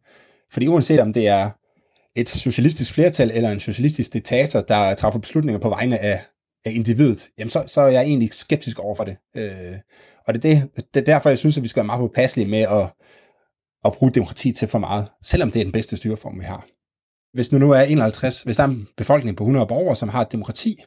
[0.52, 1.50] Fordi uanset om det er
[2.16, 6.22] et socialistisk flertal eller en socialistisk diktator, der træffer beslutninger på vegne af,
[6.66, 9.18] af individet, jamen så, så er jeg egentlig skeptisk over for det.
[9.36, 9.76] Øh,
[10.28, 12.50] og det er, det, det er derfor, jeg synes, at vi skal være meget påpasselige
[12.50, 12.94] med at,
[13.86, 16.66] at bruge demokrati til for meget, selvom det er den bedste styreform, vi har.
[17.34, 20.22] Hvis nu nu er 51, hvis der er en befolkning på 100 borgere, som har
[20.22, 20.84] et demokrati,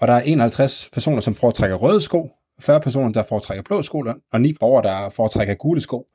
[0.00, 4.04] og der er 51 personer, som foretrækker røde sko, 40 personer, der foretrækker blå sko,
[4.32, 6.06] og 9 borgere, der foretrækker gule sko,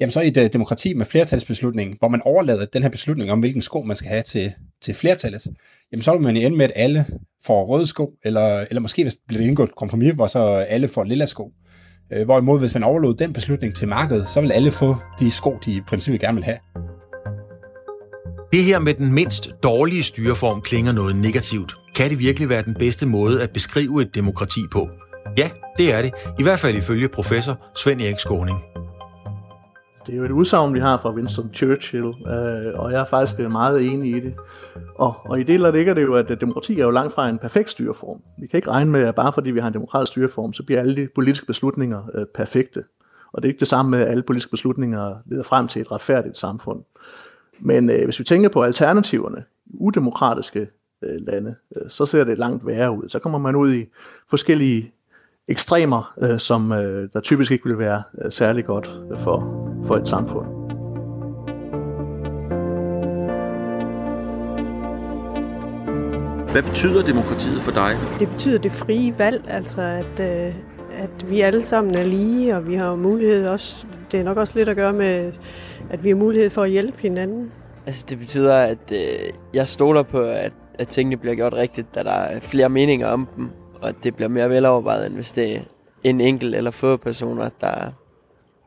[0.00, 3.40] jamen så i et øh, demokrati med flertalsbeslutning, hvor man overlader den her beslutning om,
[3.40, 4.52] hvilken sko man skal have til,
[4.82, 5.46] til flertallet,
[5.92, 7.06] jamen så vil man ende med, at alle
[7.44, 10.88] får røde sko, eller, eller måske hvis det bliver indgået et kompromis, hvor så alle
[10.88, 11.52] får lilla sko.
[12.12, 15.58] Øh, hvorimod, hvis man overlod den beslutning til markedet, så vil alle få de sko,
[15.64, 16.58] de i princippet gerne vil have.
[18.52, 21.74] Det her med den mindst dårlige styreform klinger noget negativt.
[21.94, 24.88] Kan det virkelig være den bedste måde at beskrive et demokrati på?
[25.38, 26.12] Ja, det er det.
[26.38, 28.58] I hvert fald ifølge professor Svend Erik Skåning.
[29.98, 33.04] Altså, det er jo et udsagn, vi har fra Winston Churchill, øh, og jeg er
[33.04, 34.34] faktisk øh, meget enig i det.
[34.94, 37.70] Og, og i det ligger det jo, at demokrati er jo langt fra en perfekt
[37.70, 38.22] styreform.
[38.40, 40.80] Vi kan ikke regne med, at bare fordi vi har en demokratisk styreform, så bliver
[40.80, 42.84] alle de politiske beslutninger øh, perfekte.
[43.32, 45.92] Og det er ikke det samme med, at alle politiske beslutninger leder frem til et
[45.92, 46.82] retfærdigt samfund.
[47.58, 50.68] Men øh, hvis vi tænker på alternativerne, udemokratiske
[51.02, 53.08] øh, lande, øh, så ser det langt værre ud.
[53.08, 53.86] Så kommer man ud i
[54.30, 54.92] forskellige
[55.48, 60.08] ekstremer, øh, som øh, der typisk ikke vil være øh, særlig godt for, for et
[60.08, 60.46] samfund.
[66.52, 67.96] Hvad betyder demokratiet for dig?
[68.18, 70.54] Det betyder det frie valg, altså at, øh,
[70.98, 74.52] at vi alle sammen er lige, og vi har mulighed også, det er nok også
[74.56, 75.32] lidt at gøre med,
[75.90, 77.52] at vi har mulighed for at hjælpe hinanden.
[77.86, 79.18] Altså det betyder, at øh,
[79.54, 83.28] jeg stoler på, at, at tingene bliver gjort rigtigt, da der er flere meninger om
[83.36, 85.60] dem, og at det bliver mere velovervejet, end hvis det er
[86.04, 87.92] en enkelt eller få personer, der,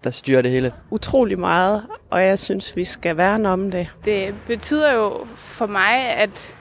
[0.03, 0.73] der styrer det hele.
[0.89, 3.87] Utrolig meget, og jeg synes, vi skal værne om det.
[4.05, 6.55] Det betyder jo for mig, at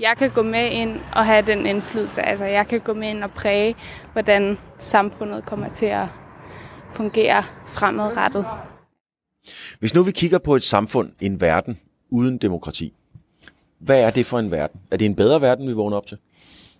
[0.00, 2.22] jeg kan gå med ind og have den indflydelse.
[2.22, 3.76] Altså jeg kan gå med ind og præge,
[4.12, 6.06] hvordan samfundet kommer til at
[6.90, 8.46] fungere fremadrettet.
[9.78, 11.78] Hvis nu vi kigger på et samfund, en verden
[12.10, 12.94] uden demokrati,
[13.78, 14.80] hvad er det for en verden?
[14.90, 16.18] Er det en bedre verden, vi vågner op til?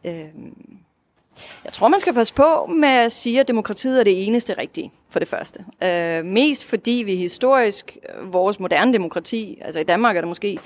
[0.05, 0.79] Øhm,
[1.65, 4.93] jeg tror, man skal passe på med at sige, at demokratiet er det eneste rigtige,
[5.11, 5.65] for det første.
[5.83, 10.59] Øh, mest fordi vi historisk, øh, vores moderne demokrati, altså i Danmark er det måske,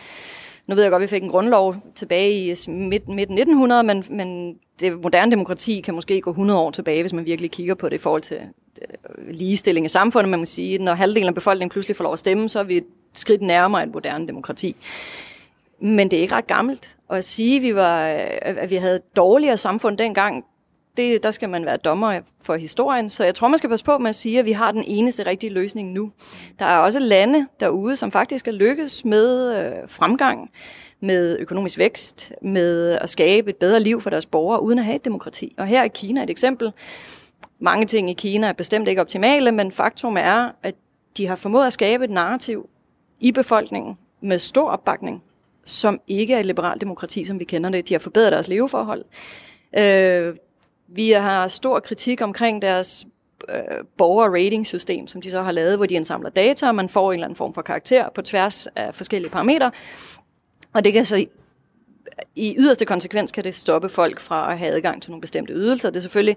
[0.67, 4.05] nu ved jeg godt, at vi fik en grundlov tilbage i midt, midt 1900, men,
[4.11, 7.89] men det moderne demokrati kan måske gå 100 år tilbage, hvis man virkelig kigger på
[7.89, 8.39] det i forhold til
[8.83, 10.31] øh, ligestilling i samfundet.
[10.31, 12.77] Man må sige, når halvdelen af befolkningen pludselig får lov at stemme, så er vi
[12.77, 14.77] et skridt nærmere et moderne demokrati.
[15.81, 16.97] Men det er ikke ret gammelt.
[17.09, 20.45] Og at sige, at vi, var, øh, at vi havde et dårligere samfund dengang,
[21.01, 23.09] det, der skal man være dommer for historien.
[23.09, 25.27] Så jeg tror, man skal passe på med at sige, at vi har den eneste
[25.27, 26.11] rigtige løsning nu.
[26.59, 30.51] Der er også lande derude, som faktisk er lykkes med øh, fremgang,
[31.01, 34.97] med økonomisk vækst, med at skabe et bedre liv for deres borgere, uden at have
[34.97, 35.55] et demokrati.
[35.59, 36.73] Og her er Kina et eksempel.
[37.59, 40.75] Mange ting i Kina er bestemt ikke optimale, men faktum er, at
[41.17, 42.69] de har formået at skabe et narrativ
[43.21, 45.23] i befolkningen med stor opbakning,
[45.65, 47.89] som ikke er et liberalt demokrati, som vi kender det.
[47.89, 49.05] De har forbedret deres leveforhold.
[49.79, 50.35] Øh,
[50.95, 53.07] vi har stor kritik omkring deres
[53.49, 57.15] øh, borger-rating-system, som de så har lavet, hvor de indsamler data, og man får en
[57.15, 59.71] eller anden form for karakter på tværs af forskellige parametre.
[60.73, 61.27] Og det kan så
[62.37, 65.91] i yderste konsekvens kan det stoppe folk fra at have adgang til nogle bestemte ydelser.
[65.91, 66.37] Det er selvfølgelig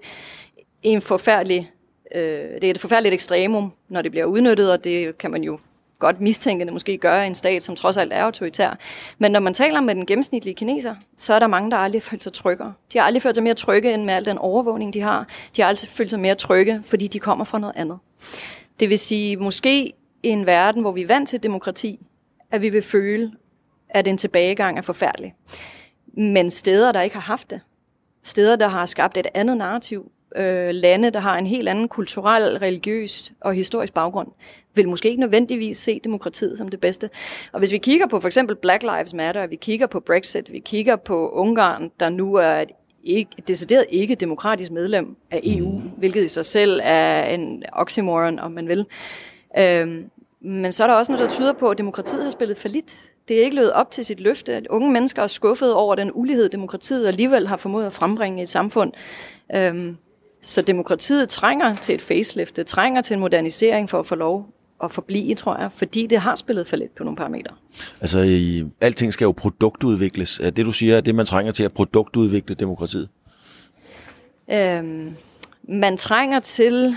[0.82, 1.70] en forfærdelig,
[2.14, 5.58] øh, det er et forfærdeligt ekstremum, når det bliver udnyttet, og det kan man jo
[6.04, 8.78] godt mistænkende måske gøre en stat, som trods alt er autoritær.
[9.18, 12.08] Men når man taler med den gennemsnitlige kineser, så er der mange, der aldrig har
[12.10, 12.72] følt sig tryggere.
[12.92, 15.28] De har aldrig følt sig mere trygge end med al den overvågning, de har.
[15.56, 17.98] De har aldrig følt sig mere trygge, fordi de kommer fra noget andet.
[18.80, 19.92] Det vil sige, måske
[20.22, 22.00] i en verden, hvor vi er vant til demokrati,
[22.50, 23.32] at vi vil føle,
[23.88, 25.34] at en tilbagegang er forfærdelig.
[26.16, 27.60] Men steder, der ikke har haft det,
[28.22, 32.58] steder, der har skabt et andet narrativ, øh, lande, der har en helt anden kulturel,
[32.58, 34.28] religiøs og historisk baggrund,
[34.74, 37.10] vil måske ikke nødvendigvis se demokratiet som det bedste.
[37.52, 40.58] Og hvis vi kigger på for eksempel Black Lives Matter, vi kigger på Brexit, vi
[40.58, 42.70] kigger på Ungarn, der nu er et
[43.04, 45.90] ikke, decideret ikke demokratisk medlem af EU, mm.
[45.96, 48.86] hvilket i sig selv er en oxymoron, om man vil.
[49.58, 50.10] Øhm,
[50.40, 52.94] men så er der også noget, der tyder på, at demokratiet har spillet for lidt.
[53.28, 54.62] Det er ikke løbet op til sit løfte.
[54.70, 58.48] Unge mennesker er skuffet over den ulighed, demokratiet alligevel har formået at frembringe i et
[58.48, 58.92] samfund.
[59.54, 59.96] Øhm,
[60.44, 64.46] så demokratiet trænger til et facelift, det trænger til en modernisering for at få lov
[64.84, 67.54] at forblive, tror jeg, fordi det har spillet for lidt på nogle parametre.
[68.00, 70.40] Altså, i, alting skal jo produktudvikles.
[70.40, 73.08] Er det, du siger, er det, man trænger til at produktudvikle demokratiet?
[74.52, 75.16] Øhm,
[75.68, 76.96] man trænger til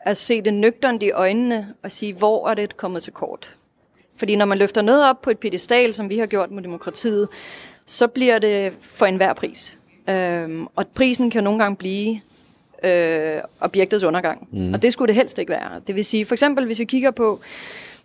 [0.00, 3.56] at se det nøgternt i øjnene og sige, hvor er det kommet til kort.
[4.16, 7.28] Fordi når man løfter noget op på et pedestal, som vi har gjort med demokratiet,
[7.86, 9.78] så bliver det for enhver pris.
[10.08, 12.20] Øhm, og prisen kan nogle gange blive
[12.82, 14.48] øh, objektets undergang.
[14.52, 14.74] Mm.
[14.74, 15.80] Og det skulle det helst ikke være.
[15.86, 17.40] Det vil sige, for eksempel hvis vi kigger på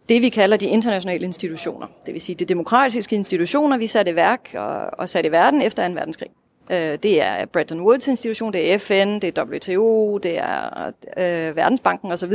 [0.10, 1.88] det, vi kalder de internationale institutioner.
[2.06, 5.62] Det vil sige, de demokratiske institutioner, vi satte i værk og, og satte i verden
[5.62, 5.94] efter 2.
[5.94, 6.30] verdenskrig.
[6.72, 11.56] Øh, det er Bretton Woods institution, det er FN, det er WTO, det er øh,
[11.56, 12.34] Verdensbanken osv.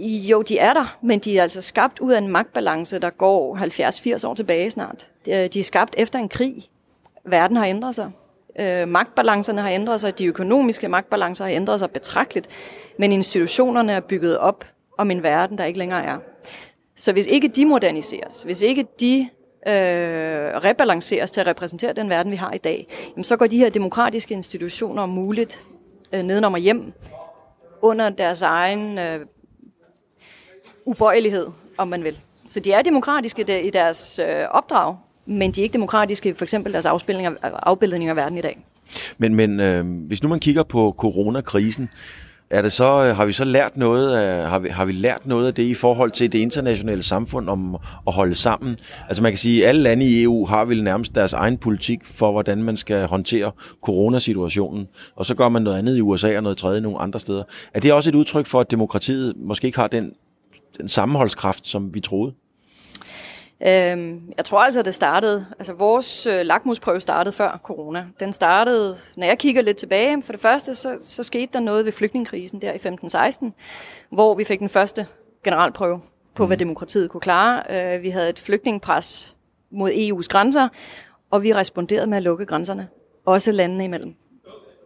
[0.00, 3.56] Jo, de er der, men de er altså skabt ud af en magtbalance, der går
[4.24, 5.06] 70-80 år tilbage snart.
[5.26, 6.64] De er skabt efter en krig.
[7.24, 8.10] Verden har ændret sig.
[8.58, 12.48] Øh, magtbalancerne har ændret sig, de økonomiske magtbalancer har ændret sig betragteligt,
[12.98, 14.64] men institutionerne er bygget op
[14.98, 16.18] om en verden, der ikke længere er.
[16.96, 19.28] Så hvis ikke de moderniseres, hvis ikke de
[19.66, 19.74] øh,
[20.64, 23.70] rebalanceres til at repræsentere den verden, vi har i dag, jamen, så går de her
[23.70, 25.64] demokratiske institutioner om muligt
[26.12, 26.92] øh, nedenom og hjem
[27.82, 29.26] under deres egen øh,
[30.84, 31.46] ubøjelighed,
[31.76, 32.18] om man vil.
[32.48, 34.96] Så de er demokratiske i deres øh, opdrag,
[35.28, 38.58] men de er ikke demokratiske for eksempel deres afspilninger, af, afbildning af verden i dag.
[39.18, 41.88] Men, men øh, hvis nu man kigger på coronakrisen,
[42.50, 45.26] er det så, øh, har vi så lært noget af, har vi, har vi lært
[45.26, 47.74] noget af det i forhold til det internationale samfund om
[48.06, 48.76] at holde sammen?
[49.08, 52.04] Altså man kan sige, at alle lande i EU har vel nærmest deres egen politik
[52.04, 53.52] for, hvordan man skal håndtere
[53.82, 54.86] coronasituationen.
[55.16, 57.42] Og så gør man noget andet i USA og noget tredje nogle andre steder.
[57.74, 60.12] Er det også et udtryk for, at demokratiet måske ikke har den,
[60.78, 62.32] den sammenholdskraft, som vi troede?
[63.66, 68.06] Øhm, jeg tror altså, det startede, altså vores øh, lakmusprøve startede før corona.
[68.20, 71.84] Den startede, når jeg kigger lidt tilbage, for det første, så, så skete der noget
[71.84, 72.76] ved flygtningekrisen der i
[73.46, 73.50] 15-16,
[74.10, 75.06] hvor vi fik den første
[75.44, 76.00] generalprøve
[76.34, 76.58] på, hvad mm.
[76.58, 77.62] demokratiet kunne klare.
[77.70, 79.36] Øh, vi havde et flygtningepres
[79.70, 80.68] mod EU's grænser,
[81.30, 82.88] og vi responderede med at lukke grænserne,
[83.26, 84.14] også landene imellem.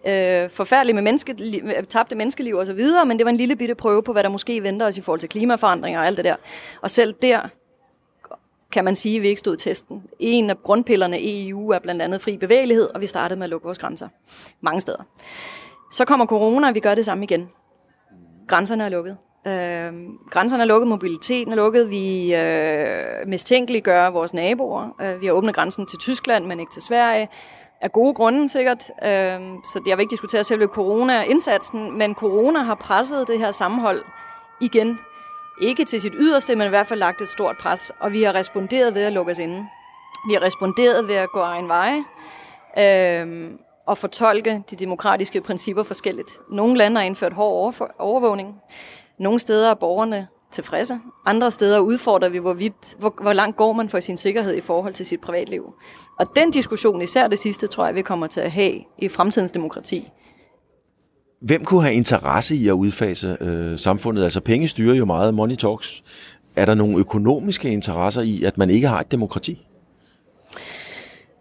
[0.06, 1.34] Øh, forfærdeligt med menneske,
[1.88, 4.28] tabte menneskeliv og så videre, men det var en lille bitte prøve på, hvad der
[4.28, 6.36] måske venter os i forhold til klimaforandringer og alt det der.
[6.80, 7.48] Og selv der
[8.72, 10.02] kan man sige, at vi ikke stod testen.
[10.18, 13.50] En af grundpillerne i EU er blandt andet fri bevægelighed, og vi startede med at
[13.50, 14.08] lukke vores grænser
[14.60, 15.02] mange steder.
[15.92, 17.48] Så kommer corona, og vi gør det samme igen.
[18.48, 19.16] Grænserne er lukket.
[19.46, 19.92] Øh,
[20.30, 24.88] grænserne er lukket, mobiliteten er lukket, vi øh, mistænkeliggør vores naboer.
[25.00, 27.28] Øh, vi har åbnet grænsen til Tyskland, men ikke til Sverige.
[27.80, 28.90] Af gode grunde sikkert.
[29.04, 34.04] Øh, så jeg vil ikke diskutere selve corona-indsatsen, men corona har presset det her sammenhold
[34.60, 34.98] igen
[35.62, 38.34] ikke til sit yderste, men i hvert fald lagt et stort pres, og vi har
[38.34, 39.66] responderet ved at lukke os inde.
[40.28, 41.98] Vi har responderet ved at gå egen vej
[42.78, 43.50] øh,
[43.86, 46.30] og fortolke de demokratiske principper forskelligt.
[46.50, 48.54] Nogle lande har indført hård overvågning.
[49.18, 51.00] Nogle steder er borgerne tilfredse.
[51.26, 54.60] Andre steder udfordrer vi, hvor, vidt, hvor, hvor langt går man for sin sikkerhed i
[54.60, 55.74] forhold til sit privatliv.
[56.18, 59.52] Og den diskussion, især det sidste, tror jeg, vi kommer til at have i fremtidens
[59.52, 60.10] demokrati.
[61.42, 64.24] Hvem kunne have interesse i at udfase øh, samfundet?
[64.24, 66.02] Altså penge styrer jo meget, money talks.
[66.56, 69.66] Er der nogle økonomiske interesser i, at man ikke har et demokrati?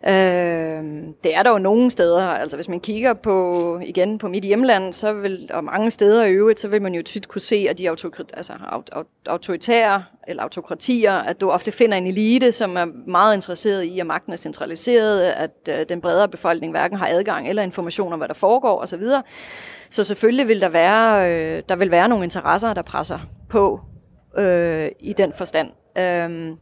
[0.08, 0.84] Øh,
[1.24, 2.28] det er der jo nogle steder.
[2.28, 6.32] Altså hvis man kigger på igen på mit hjemland, så vil, og mange steder i
[6.32, 8.90] øvrigt, så vil man jo tit kunne se, at de autokrat, altså, aut,
[9.26, 14.06] autoritære eller autokratier, at du ofte finder en elite, som er meget interesseret i, at
[14.06, 18.28] magten er centraliseret, at øh, den bredere befolkning hverken har adgang eller information om, hvad
[18.28, 19.04] der foregår osv.
[19.90, 23.80] Så selvfølgelig vil der være, øh, der vil være nogle interesser, der presser på
[24.38, 25.70] øh, i den forstand.
[25.98, 26.58] Øh,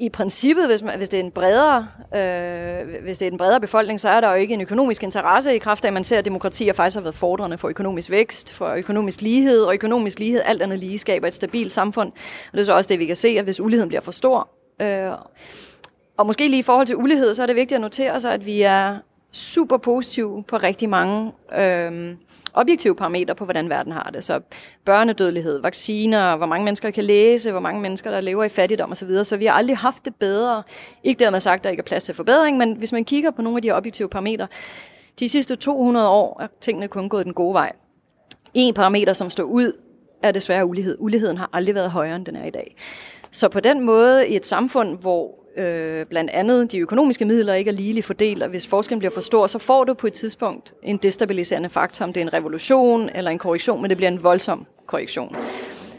[0.00, 3.60] i princippet, hvis, man, hvis, det er en bredere, øh, hvis det er en bredere
[3.60, 6.18] befolkning, så er der jo ikke en økonomisk interesse i kraft af, at man ser,
[6.18, 10.40] at demokratier faktisk har været fordrende for økonomisk vækst, for økonomisk lighed, og økonomisk lighed,
[10.44, 12.12] alt andet lige, skaber et stabilt samfund.
[12.46, 14.48] Og det er så også det, vi kan se, at hvis uligheden bliver for stor,
[14.82, 15.12] øh,
[16.16, 18.46] og måske lige i forhold til ulighed, så er det vigtigt at notere sig, at
[18.46, 18.96] vi er
[19.32, 22.14] super positive på rigtig mange øh,
[22.54, 24.24] objektive parametre på, hvordan verden har det.
[24.24, 24.40] Så
[24.84, 29.24] børnedødelighed, vacciner, hvor mange mennesker kan læse, hvor mange mennesker, der lever i fattigdom osv.
[29.24, 30.62] Så vi har aldrig haft det bedre.
[31.04, 33.42] Ikke dermed sagt, at der ikke er plads til forbedring, men hvis man kigger på
[33.42, 34.46] nogle af de objektive parametre,
[35.18, 37.72] de sidste 200 år er tingene kun gået den gode vej.
[38.54, 39.72] En parameter, som står ud,
[40.22, 40.96] er desværre ulighed.
[40.98, 42.76] Uligheden har aldrig været højere, end den er i dag.
[43.30, 47.68] Så på den måde, i et samfund, hvor øh, blandt andet de økonomiske midler ikke
[47.68, 50.74] er ligeligt fordelt, og hvis forskellen bliver for stor, så får du på et tidspunkt
[50.82, 54.22] en destabiliserende faktor, om det er en revolution eller en korrektion, men det bliver en
[54.22, 55.36] voldsom korrektion.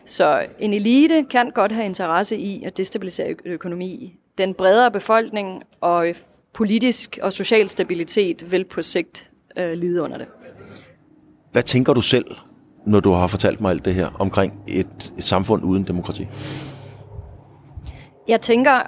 [0.06, 4.16] Så en elite kan godt have interesse i at destabilisere økonomi.
[4.38, 6.16] Den bredere befolkning og
[6.54, 10.28] politisk og social stabilitet vil på sigt øh, lide under det.
[11.52, 12.26] Hvad tænker du selv,
[12.86, 16.28] når du har fortalt mig alt det her omkring et, et samfund uden demokrati?
[18.28, 18.82] Jeg tænker,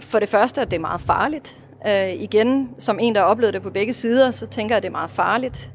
[0.00, 1.56] for det første, at det er meget farligt.
[1.86, 4.82] Øh, igen, som en, der har oplevet det på begge sider, så tænker jeg, at
[4.82, 5.70] det er meget farligt.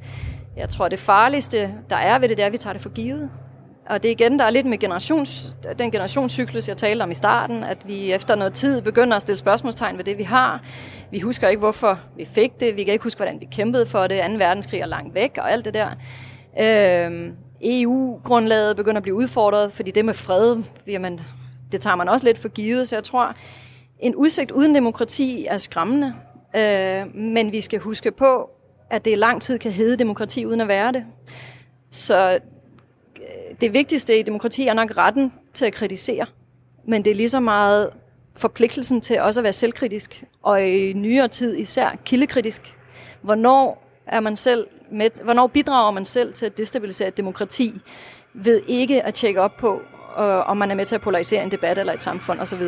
[0.58, 2.90] Jeg tror, det farligste, der er ved det, det er, at vi tager det for
[2.90, 3.30] givet.
[3.90, 7.14] Og det er igen, der er lidt med generations, den generationscyklus, jeg talte om i
[7.14, 10.62] starten, at vi efter noget tid begynder at stille spørgsmålstegn ved det, vi har.
[11.12, 12.78] Vi husker ikke, hvorfor vi fik det.
[12.78, 14.22] Vi kan ikke huske, hvordan vi kæmpede for det.
[14.28, 14.34] 2.
[14.34, 15.90] verdenskrig er langt væk og alt det der.
[16.60, 21.22] Øhm, EU-grundlaget begynder at blive udfordret, fordi det med fred, jamen,
[21.72, 22.88] det tager man også lidt for givet.
[22.88, 23.36] Så jeg tror,
[24.02, 26.14] en udsigt uden demokrati er skræmmende,
[26.56, 28.50] øh, men vi skal huske på,
[28.90, 31.06] at det i lang tid kan hedde demokrati uden at være det.
[31.92, 32.40] Så
[33.16, 36.26] øh, det vigtigste i demokrati er nok retten til at kritisere,
[36.86, 37.90] men det er lige så meget
[38.36, 42.76] forpligtelsen til også at være selvkritisk, og i nyere tid især kildekritisk.
[43.22, 47.82] Hvornår er man selv med, hvornår bidrager man selv til at destabilisere et demokrati
[48.34, 49.82] ved ikke at tjekke op på,
[50.20, 52.62] øh, om man er med til at polarisere en debat eller et samfund osv.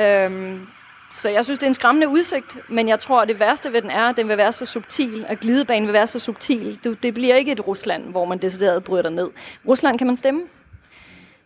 [0.00, 0.66] Øhm,
[1.12, 3.82] så jeg synes, det er en skræmmende udsigt, men jeg tror, at det værste ved
[3.82, 6.78] den er, at den vil være så subtil, at glidebanen vil være så subtil.
[6.84, 9.30] Det, det bliver ikke et Rusland, hvor man decideret bryder ned.
[9.68, 10.42] Rusland kan man stemme.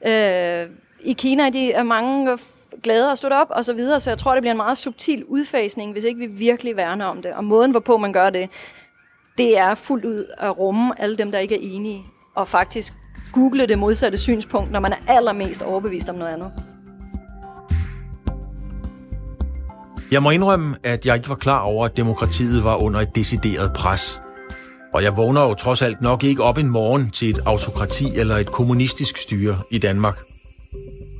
[0.06, 0.66] Øh,
[1.00, 2.38] I Kina de er mange
[2.82, 5.24] glade at støtte op og så videre, så jeg tror, det bliver en meget subtil
[5.24, 7.32] udfasning, hvis ikke vi virkelig værner om det.
[7.32, 8.50] Og måden, hvorpå man gør det,
[9.38, 12.92] det er fuldt ud at rumme alle dem, der ikke er enige, og faktisk
[13.32, 16.52] google det modsatte synspunkt, når man er allermest overbevist om noget andet.
[20.12, 23.72] Jeg må indrømme, at jeg ikke var klar over, at demokratiet var under et decideret
[23.72, 24.20] pres.
[24.94, 28.36] Og jeg vågner jo trods alt nok ikke op en morgen til et autokrati eller
[28.36, 30.18] et kommunistisk styre i Danmark.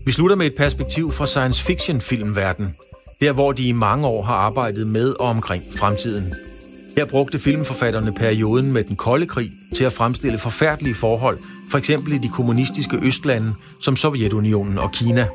[0.06, 2.74] Vi slutter med et perspektiv fra science fiction filmverden,
[3.20, 6.34] der hvor de i mange år har arbejdet med og omkring fremtiden.
[6.96, 11.38] Her brugte filmforfatterne perioden med den kolde krig til at fremstille forfærdelige forhold,
[11.70, 15.26] for eksempel i de kommunistiske østlande som Sovjetunionen og Kina.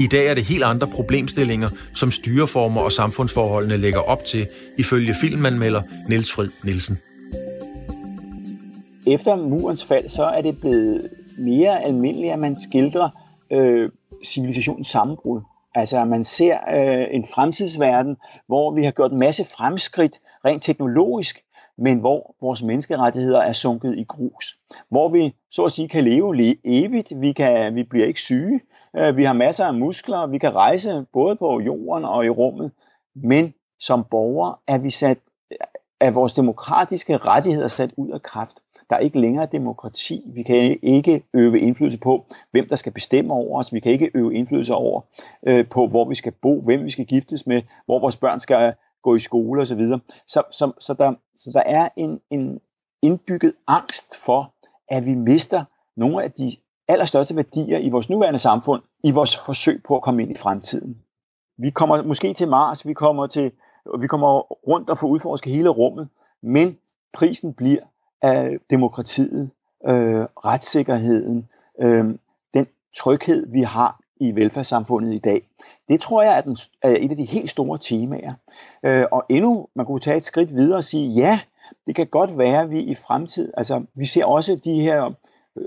[0.00, 4.46] I dag er det helt andre problemstillinger, som styreformer og samfundsforholdene lægger op til,
[4.78, 6.98] ifølge filmanmelder Niels Frid Nielsen.
[9.06, 13.08] Efter murens fald, så er det blevet mere almindeligt, at man skildrer
[13.52, 13.90] øh,
[14.24, 15.40] civilisationens sammenbrud.
[15.74, 18.16] Altså at man ser øh, en fremtidsverden,
[18.46, 21.42] hvor vi har gjort en masse fremskridt rent teknologisk,
[21.78, 24.56] men hvor vores menneskerettigheder er sunket i grus.
[24.88, 28.60] Hvor vi så at sige kan leve evigt, vi, kan, vi bliver ikke syge,
[28.96, 32.72] Øh, vi har masser af muskler, vi kan rejse både på jorden og i rummet,
[33.14, 35.18] men som borgere er vi sat,
[36.00, 38.56] er vores demokratiske rettigheder sat ud af kraft.
[38.90, 40.22] Der er ikke længere demokrati.
[40.34, 43.72] Vi kan ikke øve indflydelse på, hvem der skal bestemme over os.
[43.72, 45.00] Vi kan ikke øve indflydelse over
[45.46, 48.74] øh, på, hvor vi skal bo, hvem vi skal giftes med, hvor vores børn skal
[49.02, 49.80] gå i skole osv.
[49.80, 52.60] Så, så, så, så, der, så der er en, en
[53.02, 54.54] indbygget angst for,
[54.88, 55.64] at vi mister
[55.96, 56.56] nogle af de
[56.88, 60.98] allerstørste værdier i vores nuværende samfund, i vores forsøg på at komme ind i fremtiden.
[61.58, 63.52] Vi kommer måske til Mars, vi kommer, til,
[64.00, 66.08] vi kommer rundt og får udforsket hele rummet,
[66.42, 66.76] men
[67.12, 67.80] prisen bliver
[68.22, 69.50] af demokratiet,
[69.86, 71.48] øh, retssikkerheden,
[71.80, 72.04] øh,
[72.54, 72.66] den
[72.96, 75.48] tryghed, vi har i velfærdssamfundet i dag.
[75.88, 78.32] Det tror jeg er, den, er et af de helt store temaer.
[78.82, 81.40] Øh, og endnu, man kunne tage et skridt videre og sige, ja,
[81.86, 85.12] det kan godt være, at vi i fremtiden, altså vi ser også de her øh,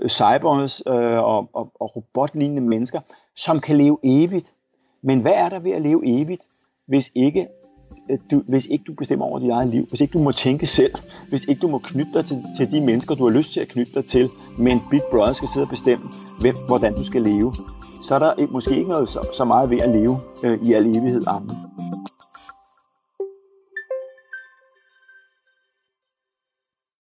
[0.08, 3.00] cybers øh, og, og, og robotlignende mennesker,
[3.36, 4.52] som kan leve evigt.
[5.02, 6.42] Men hvad er der ved at leve evigt,
[6.86, 7.48] hvis ikke
[8.10, 10.66] øh, du, hvis ikke du bestemmer over dit eget liv, hvis ikke du må tænke
[10.66, 10.92] selv,
[11.28, 13.68] hvis ikke du må knytte dig til, til de mennesker, du har lyst til at
[13.68, 14.28] knytte dig til,
[14.58, 16.08] men Big Brother skal sidde og bestemme,
[16.40, 17.54] hvem, hvordan du skal leve,
[18.02, 20.72] så er der øh, måske ikke noget så, så meget ved at leve øh, i
[20.72, 21.22] al evighed.
[21.26, 21.50] Amen.